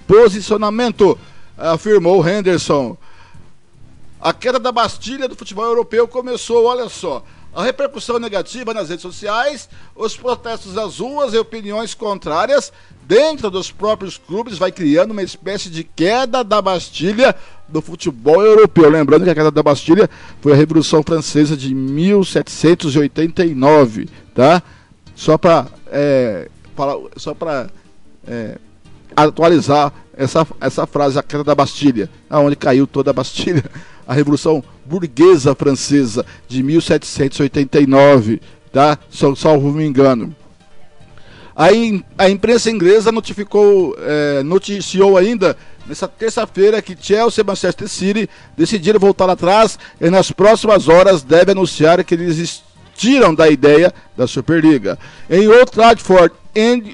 posicionamento, 0.05 1.17
afirmou 1.57 2.27
Henderson. 2.27 2.97
A 4.19 4.33
queda 4.33 4.59
da 4.59 4.71
Bastilha 4.71 5.27
do 5.27 5.35
futebol 5.35 5.65
europeu 5.65 6.07
começou, 6.07 6.65
olha 6.65 6.89
só. 6.89 7.23
A 7.57 7.63
repercussão 7.63 8.19
negativa 8.19 8.71
nas 8.71 8.89
redes 8.89 9.01
sociais, 9.01 9.67
os 9.95 10.15
protestos 10.15 10.75
das 10.75 10.99
ruas 10.99 11.33
e 11.33 11.39
opiniões 11.39 11.95
contrárias 11.95 12.71
dentro 13.07 13.49
dos 13.49 13.71
próprios 13.71 14.15
clubes 14.15 14.59
vai 14.59 14.71
criando 14.71 15.09
uma 15.09 15.23
espécie 15.23 15.71
de 15.71 15.83
queda 15.83 16.43
da 16.43 16.61
Bastilha 16.61 17.35
do 17.67 17.81
futebol 17.81 18.43
europeu. 18.43 18.87
Lembrando 18.87 19.23
que 19.23 19.31
a 19.31 19.33
queda 19.33 19.49
da 19.49 19.63
Bastilha 19.63 20.07
foi 20.39 20.53
a 20.53 20.55
Revolução 20.55 21.01
Francesa 21.01 21.57
de 21.57 21.73
1789, 21.73 24.07
tá? 24.35 24.61
Só 25.15 25.35
para 25.35 25.65
é, 25.87 26.51
só 27.15 27.33
para 27.33 27.71
é, 28.27 28.59
atualizar 29.15 29.91
essa, 30.15 30.45
essa 30.61 30.85
frase, 30.85 31.17
a 31.17 31.23
queda 31.23 31.43
da 31.43 31.55
Bastilha, 31.55 32.07
aonde 32.29 32.55
caiu 32.55 32.85
toda 32.85 33.09
a 33.09 33.13
Bastilha, 33.13 33.63
a 34.07 34.13
Revolução 34.13 34.63
Burguesa 34.87 35.53
Francesa 35.53 36.25
de 36.47 36.63
1789, 36.63 38.41
tá? 38.71 38.97
Salvo 39.35 39.71
me 39.71 39.85
engano. 39.85 40.35
A, 41.55 41.73
in, 41.73 42.03
a 42.17 42.29
imprensa 42.29 42.69
inglesa 42.69 43.11
notificou, 43.11 43.95
é, 43.99 44.43
noticiou 44.43 45.17
ainda 45.17 45.57
nessa 45.87 46.07
terça-feira 46.07 46.81
que 46.83 46.95
Chelsea 46.99 47.41
e 47.41 47.47
Manchester 47.47 47.87
City 47.87 48.29
decidiram 48.55 48.99
voltar 48.99 49.27
atrás 49.27 49.79
e 49.99 50.09
nas 50.09 50.31
próximas 50.31 50.87
horas 50.87 51.23
devem 51.23 51.53
anunciar 51.53 52.03
que 52.03 52.13
eles 52.13 52.61
tiram 52.95 53.33
da 53.33 53.49
ideia 53.49 53.91
da 54.15 54.27
Superliga. 54.27 54.99
Em 55.27 55.47
Old 55.47 55.71
Trafford, 55.71 56.33
em, 56.53 56.93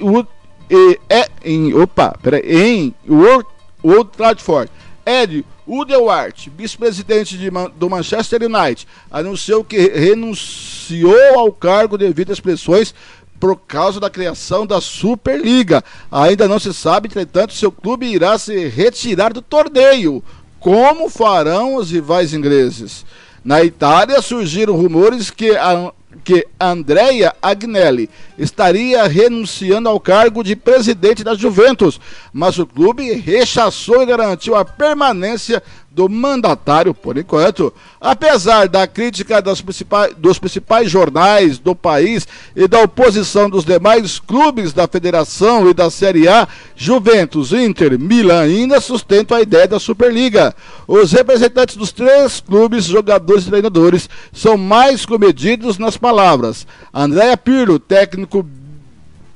em, 0.69 0.97
em, 1.43 1.73
opa, 1.73 2.17
peraí, 2.21 2.43
em 2.45 2.95
Old, 3.09 3.45
Old 3.83 4.11
Trafford, 4.15 4.71
Ed 5.05 5.45
Udewart, 5.67 6.47
vice-presidente 6.57 7.37
do 7.75 7.89
Manchester 7.89 8.41
United, 8.43 8.87
anunciou 9.09 9.63
que 9.63 9.77
renunciou 9.77 11.39
ao 11.39 11.51
cargo 11.51 11.97
devido 11.97 12.31
às 12.31 12.39
pressões 12.39 12.93
por 13.39 13.57
causa 13.57 13.99
da 13.99 14.09
criação 14.09 14.65
da 14.65 14.79
Superliga. 14.79 15.83
Ainda 16.11 16.47
não 16.47 16.59
se 16.59 16.73
sabe, 16.73 17.07
entretanto, 17.07 17.53
se 17.53 17.65
o 17.65 17.71
clube 17.71 18.05
irá 18.05 18.37
se 18.37 18.67
retirar 18.67 19.33
do 19.33 19.41
torneio. 19.41 20.23
Como 20.59 21.09
farão 21.09 21.75
os 21.75 21.91
rivais 21.91 22.33
ingleses? 22.33 23.05
Na 23.43 23.61
Itália 23.61 24.21
surgiram 24.21 24.77
rumores 24.77 25.29
que 25.29 25.51
a 25.57 25.91
que 26.23 26.47
Andrea 26.59 27.35
Agnelli 27.41 28.09
estaria 28.37 29.03
renunciando 29.07 29.89
ao 29.89 29.99
cargo 29.99 30.43
de 30.43 30.55
presidente 30.55 31.23
da 31.23 31.35
Juventus, 31.35 31.99
mas 32.31 32.57
o 32.59 32.65
clube 32.65 33.13
rechaçou 33.13 34.01
e 34.01 34.05
garantiu 34.05 34.55
a 34.55 34.65
permanência 34.65 35.61
do 35.93 36.09
mandatário 36.09 36.93
por 36.93 37.17
enquanto. 37.17 37.71
Apesar 38.01 38.67
da 38.67 38.87
crítica 38.87 39.41
principais, 39.63 40.13
dos 40.15 40.39
principais 40.39 40.89
jornais 40.89 41.59
do 41.59 41.75
país 41.75 42.27
e 42.55 42.67
da 42.67 42.81
oposição 42.81 43.49
dos 43.49 43.63
demais 43.63 44.19
clubes 44.19 44.73
da 44.73 44.87
federação 44.87 45.69
e 45.69 45.73
da 45.73 45.91
Série 45.91 46.27
A, 46.27 46.47
Juventus, 46.75 47.53
Inter, 47.53 47.99
Milan 47.99 48.41
ainda 48.41 48.81
sustentam 48.81 49.37
a 49.37 49.41
ideia 49.41 49.67
da 49.67 49.79
Superliga. 49.79 50.55
Os 50.87 51.11
representantes 51.11 51.77
dos 51.77 51.91
três 51.91 52.39
clubes, 52.39 52.85
jogadores 52.85 53.43
e 53.45 53.49
treinadores, 53.49 54.09
são 54.31 54.57
mais 54.57 55.05
comedidos 55.05 55.77
nas 55.77 55.95
palavras. 55.95 56.65
Andréa 56.91 57.37
Pirlo, 57.37 57.77
técnico 57.77 58.45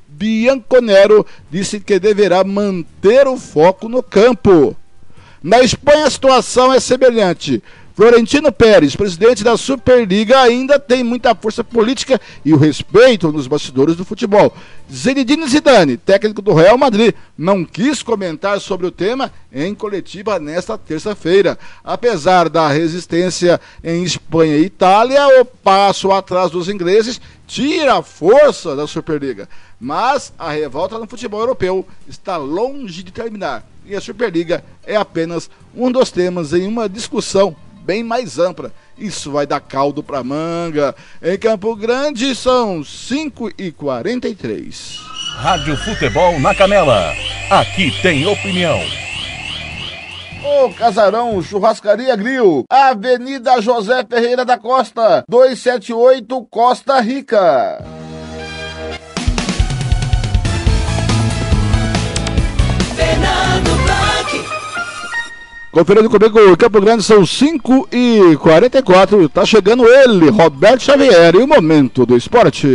Bianconero, 0.07 1.23
disse 1.51 1.79
que 1.79 1.99
deverá 1.99 2.43
manter 2.43 3.27
o 3.27 3.37
foco 3.37 3.87
no 3.87 4.01
campo. 4.01 4.75
Na 5.41 5.61
Espanha 5.61 6.07
a 6.07 6.09
situação 6.09 6.73
é 6.73 6.79
semelhante. 6.79 7.61
Florentino 7.97 8.51
Pérez, 8.51 8.95
presidente 8.95 9.43
da 9.43 9.57
Superliga, 9.57 10.39
ainda 10.39 10.79
tem 10.79 11.03
muita 11.03 11.33
força 11.33 11.63
política 11.63 12.21
e 12.45 12.53
o 12.53 12.57
respeito 12.57 13.31
nos 13.31 13.47
bastidores 13.47 13.95
do 13.95 14.05
futebol. 14.05 14.55
Zinedine 14.91 15.47
Zidane, 15.47 15.97
técnico 15.97 16.39
do 16.39 16.53
Real 16.53 16.77
Madrid, 16.77 17.15
não 17.35 17.65
quis 17.65 18.03
comentar 18.03 18.61
sobre 18.61 18.85
o 18.85 18.91
tema 18.91 19.31
em 19.51 19.73
coletiva 19.73 20.37
nesta 20.37 20.77
terça-feira. 20.77 21.57
Apesar 21.83 22.49
da 22.49 22.67
resistência 22.67 23.59
em 23.83 24.03
Espanha 24.03 24.57
e 24.57 24.65
Itália, 24.65 25.41
o 25.41 25.45
passo 25.45 26.11
atrás 26.11 26.51
dos 26.51 26.69
ingleses 26.69 27.19
tira 27.47 27.95
a 27.95 28.03
força 28.03 28.75
da 28.75 28.85
Superliga. 28.85 29.49
Mas 29.79 30.31
a 30.37 30.51
revolta 30.51 30.99
no 30.99 31.07
futebol 31.07 31.39
europeu 31.39 31.83
está 32.07 32.37
longe 32.37 33.01
de 33.01 33.11
terminar 33.11 33.65
e 33.87 33.95
a 33.95 34.01
Superliga 34.01 34.63
é 34.85 34.95
apenas 34.95 35.49
um 35.75 35.91
dos 35.91 36.11
temas 36.11 36.53
em 36.53 36.67
uma 36.67 36.89
discussão 36.89 37.55
bem 37.83 38.03
mais 38.03 38.37
ampla. 38.37 38.71
Isso 38.97 39.31
vai 39.31 39.47
dar 39.47 39.61
caldo 39.61 40.03
para 40.03 40.23
manga. 40.23 40.93
Em 41.21 41.37
Campo 41.37 41.75
Grande 41.75 42.35
são 42.35 42.83
5 42.83 43.51
e 43.57 43.71
43 43.71 44.99
Rádio 45.37 45.77
Futebol 45.77 46.39
na 46.39 46.53
Canela. 46.53 47.13
Aqui 47.49 47.91
tem 48.01 48.25
opinião. 48.25 48.79
O 50.43 50.73
Casarão 50.73 51.41
Churrascaria 51.41 52.15
Grill, 52.15 52.63
Avenida 52.69 53.61
José 53.61 54.05
Ferreira 54.09 54.43
da 54.43 54.57
Costa, 54.57 55.23
278 55.27 56.45
Costa 56.49 56.99
Rica. 56.99 57.83
Conferindo 65.77 66.09
comigo, 66.09 66.39
o 66.39 66.57
Campo 66.57 66.81
Grande 66.81 67.03
são 67.03 67.23
5 67.23 67.89
e 67.91 68.35
44 68.37 69.29
Tá 69.29 69.45
chegando 69.45 69.85
ele, 69.87 70.31
Roberto 70.31 70.81
Xavier, 70.81 71.35
e 71.35 71.37
o 71.37 71.47
momento 71.47 72.03
do 72.03 72.17
esporte. 72.17 72.67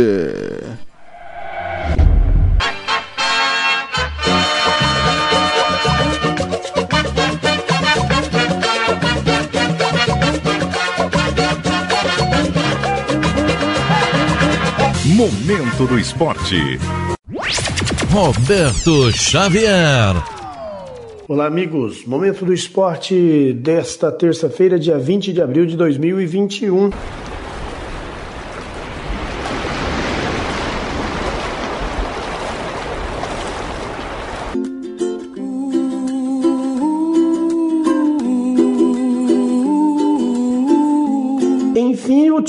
Momento 15.03 15.87
do 15.87 15.99
esporte. 15.99 16.79
Roberto 18.09 19.11
Xavier. 19.11 20.42
Olá, 21.33 21.47
amigos. 21.47 22.05
Momento 22.05 22.45
do 22.45 22.53
esporte 22.53 23.53
desta 23.53 24.11
terça-feira, 24.11 24.77
dia 24.77 24.99
20 24.99 25.33
de 25.33 25.41
abril 25.41 25.65
de 25.65 25.75
2021. 25.75 26.91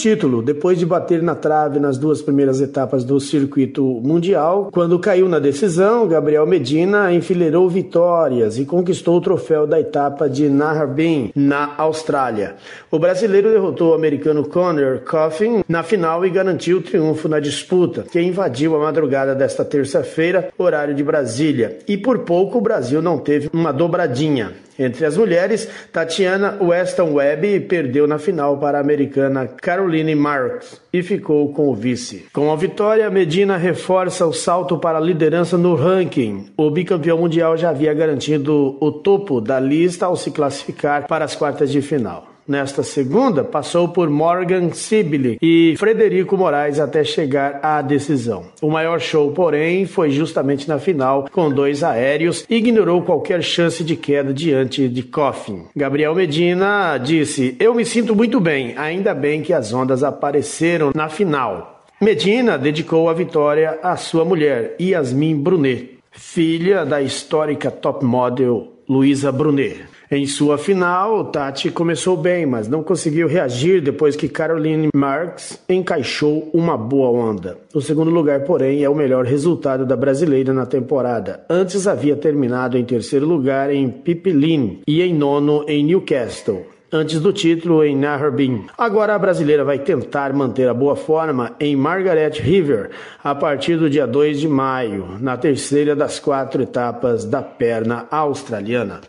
Título, 0.05 0.43
depois 0.43 0.79
de 0.79 0.85
bater 0.85 1.23
na 1.23 1.35
trave 1.35 1.81
nas 1.81 1.97
duas 1.97 2.21
primeiras 2.21 2.61
etapas 2.61 3.05
do 3.05 3.19
circuito 3.19 3.83
mundial, 4.03 4.69
quando 4.71 4.99
caiu 4.99 5.31
na 5.31 5.39
decisão, 5.39 6.07
Gabriel 6.07 6.47
Medina 6.47 7.11
enfileirou 7.11 7.71
vitórias 7.71 8.59
e 8.59 8.67
conquistou 8.67 9.17
o 9.17 9.21
troféu 9.23 9.67
da 9.67 9.81
etapa 9.81 10.29
de 10.29 10.51
Naharbin, 10.51 11.33
na 11.35 11.73
Austrália. 11.79 12.57
O 12.91 12.99
brasileiro 12.99 13.51
derrotou 13.51 13.93
o 13.93 13.95
americano 13.95 14.47
Connor 14.47 14.99
Coffin 15.11 15.65
na 15.67 15.83
final 15.83 16.23
e 16.27 16.29
garantiu 16.29 16.77
o 16.77 16.83
triunfo 16.83 17.27
na 17.27 17.41
disputa, 17.41 18.03
que 18.03 18.21
invadiu 18.21 18.77
a 18.77 18.81
madrugada 18.81 19.35
desta 19.35 19.65
terça-feira, 19.65 20.51
horário 20.59 20.95
de 20.95 21.03
Brasília. 21.03 21.79
E 21.89 21.97
por 21.97 22.19
pouco 22.19 22.59
o 22.59 22.61
Brasil 22.61 23.01
não 23.01 23.17
teve 23.17 23.49
uma 23.55 23.73
dobradinha. 23.73 24.53
Entre 24.79 25.07
as 25.07 25.17
mulheres, 25.17 25.69
Tatiana 25.93 26.59
Weston 26.61 27.15
Webb 27.15 27.61
perdeu 27.61 28.07
na 28.07 28.19
final 28.19 28.59
para 28.59 28.79
a 28.79 28.81
americana 28.81 29.47
Caroline 29.47 30.15
Marks 30.15 30.81
e 30.93 31.03
ficou 31.03 31.53
com 31.53 31.69
o 31.69 31.75
vice. 31.75 32.27
Com 32.33 32.51
a 32.51 32.57
vitória, 32.57 33.09
Medina 33.11 33.57
reforça 33.57 34.27
o 34.27 34.33
salto 34.33 34.79
para 34.79 34.99
a 34.99 35.01
liderança 35.01 35.57
no 35.57 35.75
ranking. 35.75 36.47
O 36.57 36.71
bicampeão 36.71 37.19
mundial 37.19 37.57
já 37.57 37.71
havia 37.71 37.95
garantido 37.95 38.77
o 38.81 38.91
topo 38.91 39.41
da 39.41 39.61
lista 39.61 40.07
ao 40.07 40.17
se 40.17 40.31
classificar 40.31 41.07
para 41.07 41.25
as 41.25 41.37
quartas 41.37 41.71
de 41.71 41.81
final. 41.81 42.34
Nesta 42.47 42.83
segunda, 42.83 43.43
passou 43.43 43.89
por 43.89 44.11
Morgan 44.11 44.71
Sibley 44.73 45.39
e 45.41 45.75
Frederico 45.79 46.37
Moraes 46.37 46.79
até 46.79 47.03
chegar 47.03 47.61
à 47.63 47.81
decisão. 47.81 48.45
O 48.61 48.71
maior 48.71 49.01
show, 49.01 49.33
porém, 49.33 49.87
foi 49.87 50.11
justamente 50.11 50.69
na 50.69 50.79
final, 50.79 51.27
com 51.33 51.51
dois 51.51 51.83
aéreos, 51.83 52.45
e 52.49 52.57
ignorou 52.57 53.01
qualquer 53.03 53.43
chance 53.43 53.83
de 53.83 53.97
queda 53.97 54.35
diante 54.35 54.89
de 54.89 55.03
Coffin. 55.03 55.65
Gabriel 55.75 56.15
Medina 56.15 56.99
disse: 56.99 57.57
Eu 57.59 57.75
me 57.75 57.85
sinto 57.85 58.15
muito 58.15 58.39
bem, 58.39 58.75
ainda 58.77 59.15
bem 59.15 59.41
que 59.41 59.53
as 59.53 59.73
ondas 59.73 60.03
apareceram 60.03 60.93
na 60.95 61.09
final. 61.09 61.85
Medina 62.01 62.59
dedicou 62.59 63.09
a 63.09 63.15
vitória 63.15 63.79
à 63.83 63.97
sua 63.97 64.25
mulher, 64.25 64.77
Yasmin 64.79 65.37
Brunet, 65.37 65.99
filha 66.13 66.85
da 66.85 67.01
histórica 67.01 67.71
top 67.71 68.05
model 68.05 68.75
Luisa 68.87 69.33
Brunet. 69.33 69.94
Em 70.15 70.27
sua 70.27 70.57
final, 70.57 71.25
Tati 71.25 71.73
começou 71.73 72.17
bem, 72.17 72.47
mas 72.47 72.69
não 72.69 72.85
conseguiu 72.85 73.27
reagir 73.27 73.81
depois 73.81 74.15
que 74.15 74.29
Caroline 74.29 74.89
Marks 74.95 75.61
encaixou 75.69 76.49
uma 76.55 76.79
boa 76.79 77.11
onda. 77.11 77.59
O 77.75 77.81
segundo 77.81 78.13
lugar, 78.13 78.45
porém, 78.45 78.85
é 78.85 78.89
o 78.89 78.95
melhor 78.95 79.25
resultado 79.25 79.85
da 79.85 79.97
brasileira 79.97 80.55
na 80.55 80.67
temporada. 80.67 81.45
Antes 81.51 81.89
havia 81.89 82.15
terminado 82.15 82.79
em 82.79 82.85
terceiro 82.85 83.27
lugar 83.27 83.75
em 83.75 83.91
Pipeline 83.91 84.83
e 84.87 85.03
em 85.03 85.13
nono 85.13 85.65
em 85.67 85.85
Newcastle 85.85 86.65
antes 86.93 87.19
do 87.19 87.33
título 87.33 87.83
em 87.83 87.97
Naharbin. 87.97 88.67
Agora 88.79 89.17
a 89.17 89.19
brasileira 89.19 89.65
vai 89.65 89.81
tentar 89.81 90.33
manter 90.33 90.69
a 90.69 90.75
boa 90.75 90.95
forma 90.95 91.57
em 91.59 91.75
Margaret 91.75 92.35
River 92.41 92.91
a 93.25 93.35
partir 93.35 93.77
do 93.77 93.91
dia 93.91 94.07
2 94.07 94.39
de 94.39 94.47
maio, 94.47 95.19
na 95.19 95.37
terceira 95.37 95.97
das 95.97 96.21
quatro 96.21 96.63
etapas 96.63 97.25
da 97.25 97.43
perna 97.43 98.07
australiana. 98.13 99.01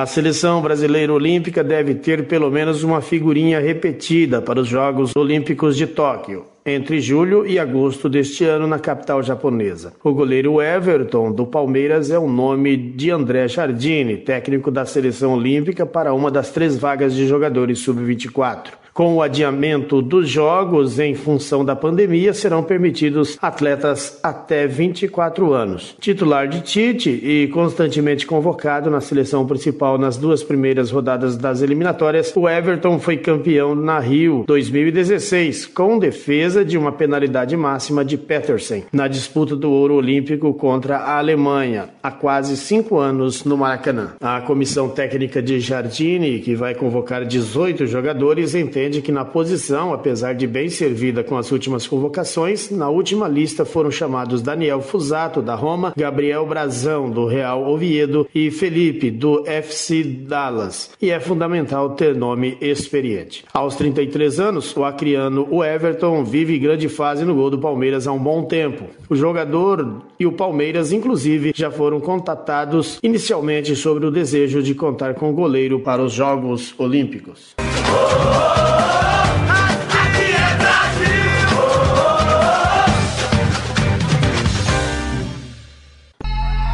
A 0.00 0.06
seleção 0.06 0.62
brasileira 0.62 1.12
olímpica 1.12 1.62
deve 1.62 1.94
ter 1.94 2.26
pelo 2.26 2.50
menos 2.50 2.82
uma 2.82 3.02
figurinha 3.02 3.60
repetida 3.60 4.40
para 4.40 4.58
os 4.58 4.66
Jogos 4.66 5.14
Olímpicos 5.14 5.76
de 5.76 5.86
Tóquio, 5.86 6.46
entre 6.64 7.02
julho 7.02 7.46
e 7.46 7.58
agosto 7.58 8.08
deste 8.08 8.46
ano 8.46 8.66
na 8.66 8.78
capital 8.78 9.22
japonesa. 9.22 9.92
O 10.02 10.14
goleiro 10.14 10.62
Everton, 10.62 11.30
do 11.30 11.44
Palmeiras, 11.44 12.10
é 12.10 12.18
o 12.18 12.26
nome 12.26 12.78
de 12.78 13.10
André 13.10 13.46
Jardine, 13.46 14.16
técnico 14.16 14.70
da 14.70 14.86
seleção 14.86 15.34
olímpica 15.34 15.84
para 15.84 16.14
uma 16.14 16.30
das 16.30 16.50
três 16.50 16.78
vagas 16.78 17.14
de 17.14 17.26
jogadores 17.26 17.80
sub-24. 17.80 18.79
Com 18.92 19.14
o 19.14 19.22
adiamento 19.22 20.02
dos 20.02 20.28
jogos 20.28 20.98
em 20.98 21.14
função 21.14 21.64
da 21.64 21.76
pandemia, 21.76 22.34
serão 22.34 22.62
permitidos 22.62 23.38
atletas 23.40 24.18
até 24.20 24.66
24 24.66 25.52
anos. 25.52 25.96
Titular 26.00 26.48
de 26.48 26.60
Tite 26.60 27.08
e 27.08 27.48
constantemente 27.48 28.26
convocado 28.26 28.90
na 28.90 29.00
seleção 29.00 29.46
principal 29.46 29.96
nas 29.96 30.16
duas 30.16 30.42
primeiras 30.42 30.90
rodadas 30.90 31.36
das 31.36 31.62
eliminatórias, 31.62 32.32
o 32.34 32.48
Everton 32.48 32.98
foi 32.98 33.16
campeão 33.16 33.74
na 33.74 34.00
Rio 34.00 34.44
2016, 34.46 35.66
com 35.66 35.98
defesa 35.98 36.64
de 36.64 36.76
uma 36.76 36.90
penalidade 36.90 37.56
máxima 37.56 38.04
de 38.04 38.18
Petersen, 38.18 38.84
na 38.92 39.06
disputa 39.06 39.54
do 39.54 39.70
ouro 39.70 39.94
olímpico 39.94 40.52
contra 40.52 40.96
a 40.96 41.18
Alemanha, 41.18 41.90
há 42.02 42.10
quase 42.10 42.56
cinco 42.56 42.98
anos 42.98 43.44
no 43.44 43.56
Maracanã. 43.56 44.14
A 44.20 44.40
comissão 44.40 44.88
técnica 44.88 45.40
de 45.40 45.60
Jardine, 45.60 46.40
que 46.40 46.56
vai 46.56 46.74
convocar 46.74 47.24
18 47.24 47.86
jogadores, 47.86 48.54
entende 48.54 48.79
que 49.02 49.12
na 49.12 49.24
posição, 49.24 49.92
apesar 49.92 50.34
de 50.34 50.46
bem 50.46 50.70
servida 50.70 51.22
com 51.22 51.36
as 51.36 51.52
últimas 51.52 51.86
convocações, 51.86 52.70
na 52.70 52.88
última 52.88 53.28
lista 53.28 53.64
foram 53.64 53.90
chamados 53.90 54.40
Daniel 54.40 54.80
Fusato, 54.80 55.42
da 55.42 55.54
Roma, 55.54 55.92
Gabriel 55.94 56.46
Brazão, 56.46 57.10
do 57.10 57.26
Real 57.26 57.68
Oviedo 57.68 58.26
e 58.34 58.50
Felipe, 58.50 59.10
do 59.10 59.46
FC 59.46 60.02
Dallas. 60.02 60.92
E 61.02 61.10
é 61.10 61.20
fundamental 61.20 61.90
ter 61.90 62.14
nome 62.14 62.56
experiente. 62.60 63.44
Aos 63.52 63.76
33 63.76 64.40
anos, 64.40 64.74
o 64.74 64.84
acriano 64.84 65.46
o 65.50 65.62
Everton 65.62 66.24
vive 66.24 66.58
grande 66.58 66.88
fase 66.88 67.24
no 67.24 67.34
gol 67.34 67.50
do 67.50 67.58
Palmeiras 67.58 68.06
há 68.06 68.12
um 68.12 68.18
bom 68.18 68.44
tempo. 68.44 68.84
O 69.08 69.16
jogador 69.16 70.02
e 70.18 70.26
o 70.26 70.32
Palmeiras, 70.32 70.92
inclusive, 70.92 71.52
já 71.54 71.70
foram 71.70 72.00
contatados 72.00 72.98
inicialmente 73.02 73.74
sobre 73.76 74.06
o 74.06 74.10
desejo 74.10 74.62
de 74.62 74.74
contar 74.74 75.14
com 75.14 75.30
o 75.30 75.34
goleiro 75.34 75.80
para 75.80 76.02
os 76.02 76.12
Jogos 76.12 76.74
Olímpicos. 76.78 77.54
Oh, 77.92 77.96
oh, 77.96 78.84
oh. 78.84 78.89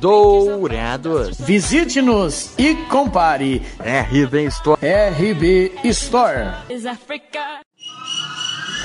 Dourados. 0.00 1.38
Visite-nos 1.40 2.52
e 2.58 2.74
compare. 2.88 3.62
RB 3.80 4.44
Store. 4.44 4.80
RB 4.80 5.72
Store. 5.84 6.46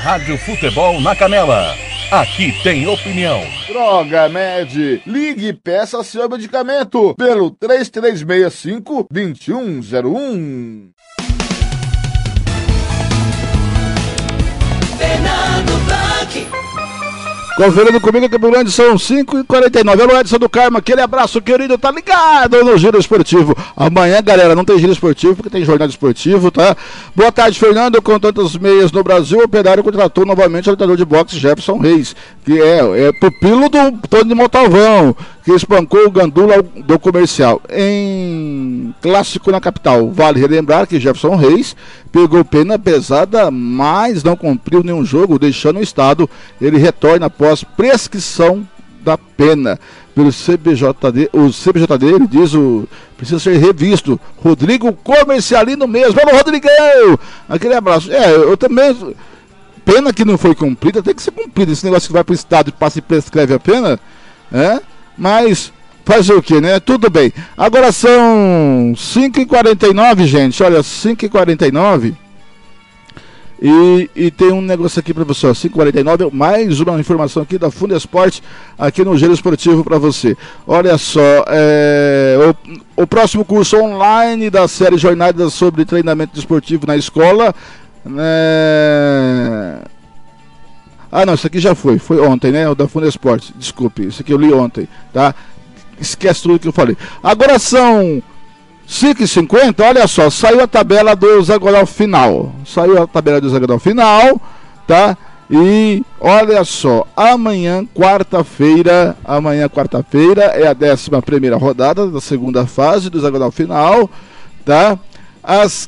Rádio 0.02 0.38
Futebol 0.40 1.00
na 1.00 1.16
Canela. 1.16 1.76
Aqui 2.12 2.52
tem 2.64 2.88
opinião. 2.88 3.42
Droga 3.68 4.30
Med. 4.30 5.02
Ligue 5.06 5.48
e 5.48 5.54
peça 5.54 6.04
seu 6.04 6.30
medicamento 6.30 7.16
pelo 7.16 7.50
3365 7.52 9.08
2101. 9.12 10.92
Fernando 14.98 15.86
Blanc. 15.86 16.03
Conferindo 17.56 18.02
comigo, 18.02 18.28
Campo 18.28 18.50
Grande, 18.50 18.72
são 18.72 18.96
5h49. 18.96 20.02
Alô, 20.02 20.20
Edson 20.20 20.40
do 20.40 20.50
Carmo, 20.50 20.80
aquele 20.80 21.02
abraço, 21.02 21.40
querido, 21.40 21.78
tá 21.78 21.92
ligado 21.92 22.64
no 22.64 22.76
Giro 22.80 22.98
Esportivo. 22.98 23.56
Amanhã, 23.78 24.24
galera, 24.24 24.56
não 24.56 24.66
tem 24.66 24.80
Giro 24.80 24.92
Esportivo, 24.92 25.36
porque 25.36 25.52
tem 25.52 25.64
jornada 25.64 25.92
esportivo, 25.92 26.50
tá? 26.50 26.76
Boa 27.16 27.32
tarde, 27.32 27.60
Fernando. 27.60 28.02
Com 28.02 28.20
tantos 28.20 28.58
meias 28.58 28.92
no 28.92 29.04
Brasil, 29.04 29.38
o 29.38 29.44
Operário 29.44 29.84
contratou 29.84 30.26
novamente 30.26 30.68
o 30.68 30.72
lutador 30.72 30.98
de 30.98 31.06
boxe 31.06 31.38
Jefferson 31.38 31.78
Reis, 31.78 32.16
que 32.44 32.60
é, 32.60 33.08
é 33.08 33.12
pupilo 33.14 33.70
do 33.70 34.08
Tony 34.10 34.30
de 34.30 34.36
Montalvão, 34.36 35.16
que 35.44 35.52
espancou 35.52 36.06
o 36.06 36.12
Gandula 36.12 36.64
do 36.64 36.98
comercial 36.98 37.62
em 37.70 38.94
clássico 39.02 39.52
na 39.52 39.60
capital. 39.60 40.10
Vale 40.10 40.40
relembrar 40.40 40.88
que 40.88 41.00
Jefferson 41.00 41.36
Reis 41.36 41.76
pegou 42.12 42.46
pena 42.46 42.80
pesada, 42.80 43.52
mas 43.52 44.24
não 44.24 44.38
cumpriu 44.38 44.84
nenhum 44.84 45.04
jogo, 45.04 45.38
deixando 45.38 45.80
o 45.80 45.84
estado. 45.84 46.30
Ele 46.62 46.78
retorna 46.78 47.26
após 47.26 47.64
prescrição 47.64 48.66
da 49.04 49.18
pena 49.18 49.78
pelo 50.16 50.30
CBJD. 50.30 51.30
O 51.34 51.50
CBJD, 51.50 52.06
ele 52.06 52.28
diz, 52.28 52.54
o, 52.54 52.88
precisa 53.18 53.40
ser 53.40 53.58
revisto. 53.58 54.18
Rodrigo 54.38 54.94
Comercialino 54.94 55.86
mesmo. 55.88 56.14
Vamos, 56.14 56.38
Rodrigão! 56.38 57.20
Aquele 57.50 57.76
abraço. 57.76 58.12
É, 58.12 58.34
eu 58.34 58.56
também. 58.56 58.96
Pena 59.84 60.14
que 60.14 60.24
não 60.24 60.38
foi 60.38 60.56
cumprida, 60.56 61.04
tem 61.04 61.14
que 61.14 61.22
ser 61.22 61.32
cumprida. 61.32 61.74
Esse 61.74 61.84
negócio 61.84 62.08
que 62.08 62.14
vai 62.14 62.24
para 62.24 62.32
o 62.32 62.36
estado 62.36 62.70
e 62.70 62.72
passa 62.72 63.00
e 63.00 63.02
prescreve 63.02 63.54
a 63.54 63.60
pena, 63.60 64.00
é? 64.50 64.80
Mas 65.18 65.72
fazer 66.06 66.34
o 66.34 66.42
que, 66.42 66.60
né? 66.60 66.80
Tudo 66.80 67.10
bem. 67.10 67.32
Agora 67.58 67.92
são 67.92 68.94
5h49, 68.96 70.26
gente. 70.26 70.62
Olha, 70.64 70.80
5h49. 70.80 72.16
E, 73.66 74.10
e 74.14 74.30
tem 74.30 74.52
um 74.52 74.60
negócio 74.60 75.00
aqui 75.00 75.14
para 75.14 75.24
você, 75.24 75.48
5h49, 75.48 76.34
mais 76.34 76.82
uma 76.82 77.00
informação 77.00 77.44
aqui 77.44 77.58
da 77.58 77.72
Funda 77.72 77.96
Esporte, 77.96 78.44
aqui 78.78 79.06
no 79.06 79.18
Giro 79.18 79.32
Esportivo 79.32 79.86
para 79.86 79.98
você. 79.98 80.36
Olha 80.68 80.98
só, 80.98 81.46
é, 81.48 82.38
o, 82.98 83.04
o 83.04 83.08
próximo 83.08 83.46
curso 83.46 83.78
online 83.78 84.50
da 84.50 84.68
série 84.68 84.98
Jornadas 84.98 85.54
sobre 85.54 85.86
Treinamento 85.86 86.38
Esportivo 86.38 86.86
na 86.86 86.98
Escola. 86.98 87.56
Né, 88.06 89.80
ah, 91.16 91.28
não, 91.28 91.36
isso 91.36 91.46
aqui 91.46 91.60
já 91.60 91.76
foi. 91.76 92.00
Foi 92.00 92.20
ontem, 92.20 92.52
né? 92.52 92.68
O 92.68 92.74
da 92.74 92.88
Funda 92.88 93.08
Esporte. 93.08 93.54
Desculpe, 93.56 94.08
isso 94.08 94.24
aqui 94.24 94.34
eu 94.34 94.38
li 94.38 94.52
ontem, 94.52 94.88
tá? 95.14 95.36
Esquece 96.02 96.42
tudo 96.42 96.58
que 96.58 96.68
eu 96.68 96.74
falei. 96.74 96.98
Agora 97.22 97.60
são 97.60 98.20
5h50, 98.90 99.80
olha 99.86 100.08
só, 100.08 100.32
saiu 100.32 100.62
a 100.64 100.68
tabela 100.68 101.16
do 101.16 101.40
Zagoral 101.44 101.86
final. 101.86 102.56
Saiu 102.66 103.00
a 103.00 103.06
tabela 103.06 103.40
do 103.40 103.48
Zagoral 103.48 103.78
final, 103.78 104.42
tá? 104.88 105.16
E 105.52 106.04
olha 106.20 106.64
só, 106.64 107.06
amanhã, 107.16 107.86
quarta-feira, 107.94 109.16
amanhã, 109.24 109.70
quarta-feira, 109.70 110.46
é 110.46 110.66
a 110.66 110.76
11 110.94 111.12
primeira 111.24 111.58
rodada 111.58 112.08
da 112.08 112.20
segunda 112.20 112.66
fase 112.66 113.12
do 113.12 113.20
Zagoral 113.20 113.52
final, 113.52 114.10
tá? 114.66 114.98
Às 115.44 115.88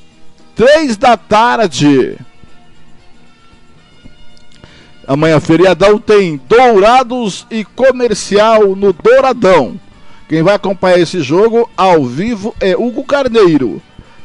3 0.56 0.98
da 0.98 1.18
tarde. 1.18 2.16
Amanhã, 5.08 5.40
feriadão, 5.40 6.00
tem 6.00 6.42
Dourados 6.50 7.46
e 7.52 7.64
Comercial 7.64 8.76
no 8.76 8.92
Douradão. 8.92 9.80
Quem 10.28 10.42
vai 10.42 10.56
acompanhar 10.56 11.00
esse 11.00 11.22
jogo 11.22 11.70
ao 11.78 12.06
vivo 12.06 12.56
é 12.60 12.76
Hugo 12.76 13.04
Carneiro. 13.04 13.80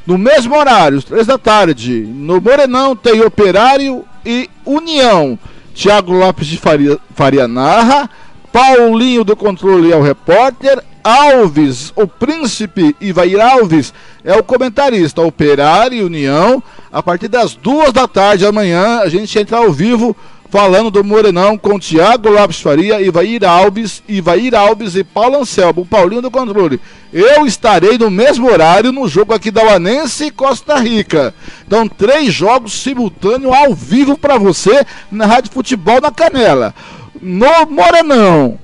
No 0.06 0.16
mesmo 0.16 0.56
horário, 0.56 1.02
três 1.02 1.26
da 1.26 1.36
tarde, 1.36 2.00
no 2.00 2.40
Morenão 2.40 2.96
tem 2.96 3.20
Operário 3.22 4.04
e 4.24 4.48
União. 4.64 5.38
Tiago 5.74 6.12
Lopes 6.12 6.46
de 6.46 6.56
Faria, 6.56 6.98
Faria 7.14 7.46
narra, 7.46 8.08
Paulinho 8.50 9.22
do 9.22 9.36
Controle 9.36 9.92
é 9.92 9.96
o 9.96 10.02
repórter, 10.02 10.82
Alves, 11.04 11.92
o 11.94 12.06
príncipe 12.06 12.94
Ivair 13.00 13.40
Alves 13.40 13.92
é 14.24 14.34
o 14.34 14.42
comentarista. 14.42 15.22
Operário 15.22 15.98
e 15.98 16.02
União, 16.02 16.62
a 16.92 17.02
partir 17.02 17.28
das 17.28 17.54
duas 17.54 17.92
da 17.92 18.08
tarde 18.08 18.44
amanhã, 18.44 19.00
a 19.00 19.08
gente 19.08 19.38
entra 19.38 19.58
ao 19.58 19.70
vivo 19.72 20.16
falando 20.50 20.90
do 20.90 21.04
Morenão 21.04 21.56
com 21.56 21.78
Tiago 21.78 22.28
Lopes 22.28 22.60
Faria, 22.60 23.00
Ivair 23.00 23.44
Alves, 23.44 24.02
Ivair 24.08 24.52
Alves 24.54 24.96
e 24.96 25.04
Paulo 25.04 25.38
Anselmo, 25.38 25.86
Paulinho 25.86 26.20
do 26.20 26.30
Controle. 26.30 26.80
Eu 27.12 27.46
estarei 27.46 27.96
no 27.96 28.10
mesmo 28.10 28.50
horário 28.50 28.90
no 28.90 29.08
jogo 29.08 29.32
aqui 29.32 29.50
da 29.50 29.62
Uanense 29.62 30.26
e 30.26 30.30
Costa 30.30 30.76
Rica. 30.76 31.32
Então, 31.64 31.88
três 31.88 32.34
jogos 32.34 32.72
simultâneos 32.72 33.54
ao 33.54 33.74
vivo 33.74 34.18
para 34.18 34.38
você 34.38 34.84
na 35.10 35.24
Rádio 35.24 35.52
Futebol 35.52 36.00
na 36.00 36.10
Canela. 36.10 36.74
No 37.22 37.66
Morenão, 37.70 38.58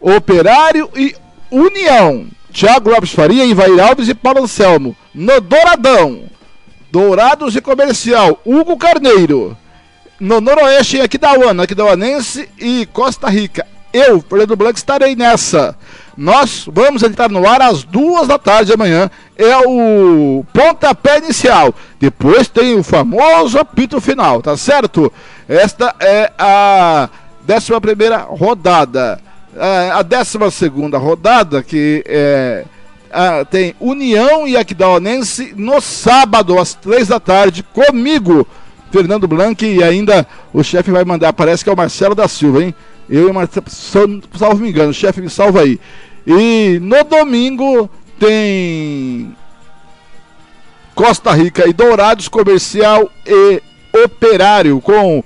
Operário 0.00 0.88
e 0.96 1.14
União. 1.50 2.26
Tiago 2.50 2.90
Lopes 2.90 3.12
Faria, 3.12 3.44
Ivair 3.44 3.78
Alves 3.78 4.08
e 4.08 4.14
Paulo 4.14 4.44
Anselmo. 4.44 4.96
No 5.14 5.38
Douradão, 5.38 6.22
Dourados 6.90 7.54
e 7.54 7.60
Comercial, 7.60 8.40
Hugo 8.44 8.78
Carneiro 8.78 9.56
no 10.20 10.40
Noroeste 10.40 11.00
aqui 11.00 11.16
da 11.18 11.32
UAN, 11.32 11.62
aqui 11.62 11.74
da 11.74 11.84
Uanense 11.84 12.48
e 12.58 12.86
Costa 12.92 13.28
Rica. 13.28 13.66
Eu, 13.92 14.20
Fernando 14.20 14.56
Blanco, 14.56 14.76
estarei 14.76 15.16
nessa. 15.16 15.76
Nós 16.16 16.68
vamos 16.70 17.02
entrar 17.02 17.30
no 17.30 17.48
ar 17.48 17.62
às 17.62 17.84
duas 17.84 18.28
da 18.28 18.38
tarde 18.38 18.72
amanhã. 18.72 19.10
É 19.36 19.56
o 19.66 20.44
pontapé 20.52 21.18
inicial. 21.18 21.74
Depois 21.98 22.48
tem 22.48 22.74
o 22.74 22.82
famoso 22.82 23.58
apito 23.58 24.00
final, 24.00 24.42
tá 24.42 24.56
certo? 24.56 25.12
Esta 25.48 25.94
é 26.00 26.30
a 26.38 27.08
décima 27.46 27.80
primeira 27.80 28.18
rodada. 28.18 29.20
a 29.94 30.02
12 30.02 30.68
rodada, 30.98 31.62
que 31.62 32.04
é, 32.06 32.64
a, 33.10 33.44
tem 33.44 33.74
União 33.80 34.46
e 34.46 34.56
Aquidauanense 34.56 35.54
no 35.56 35.80
sábado, 35.80 36.58
às 36.58 36.74
três 36.74 37.08
da 37.08 37.18
tarde, 37.18 37.62
comigo, 37.62 38.46
Fernando 38.90 39.28
Blanc, 39.28 39.64
e 39.64 39.82
ainda 39.82 40.26
o 40.52 40.62
chefe 40.62 40.90
vai 40.90 41.04
mandar, 41.04 41.32
parece 41.32 41.62
que 41.62 41.70
é 41.70 41.72
o 41.72 41.76
Marcelo 41.76 42.14
da 42.14 42.28
Silva, 42.28 42.62
hein? 42.62 42.74
Eu 43.08 43.28
e 43.28 43.30
o 43.30 43.34
Marcelo, 43.34 44.22
salvo 44.36 44.62
me 44.62 44.70
engano, 44.70 44.90
o 44.90 44.94
chefe 44.94 45.20
me 45.20 45.30
salva 45.30 45.62
aí. 45.62 45.80
E 46.26 46.78
no 46.82 47.02
domingo 47.04 47.88
tem 48.18 49.34
Costa 50.94 51.32
Rica 51.32 51.68
e 51.68 51.72
Dourados, 51.72 52.28
Comercial 52.28 53.10
e 53.26 53.62
Operário, 54.04 54.80
com 54.80 55.22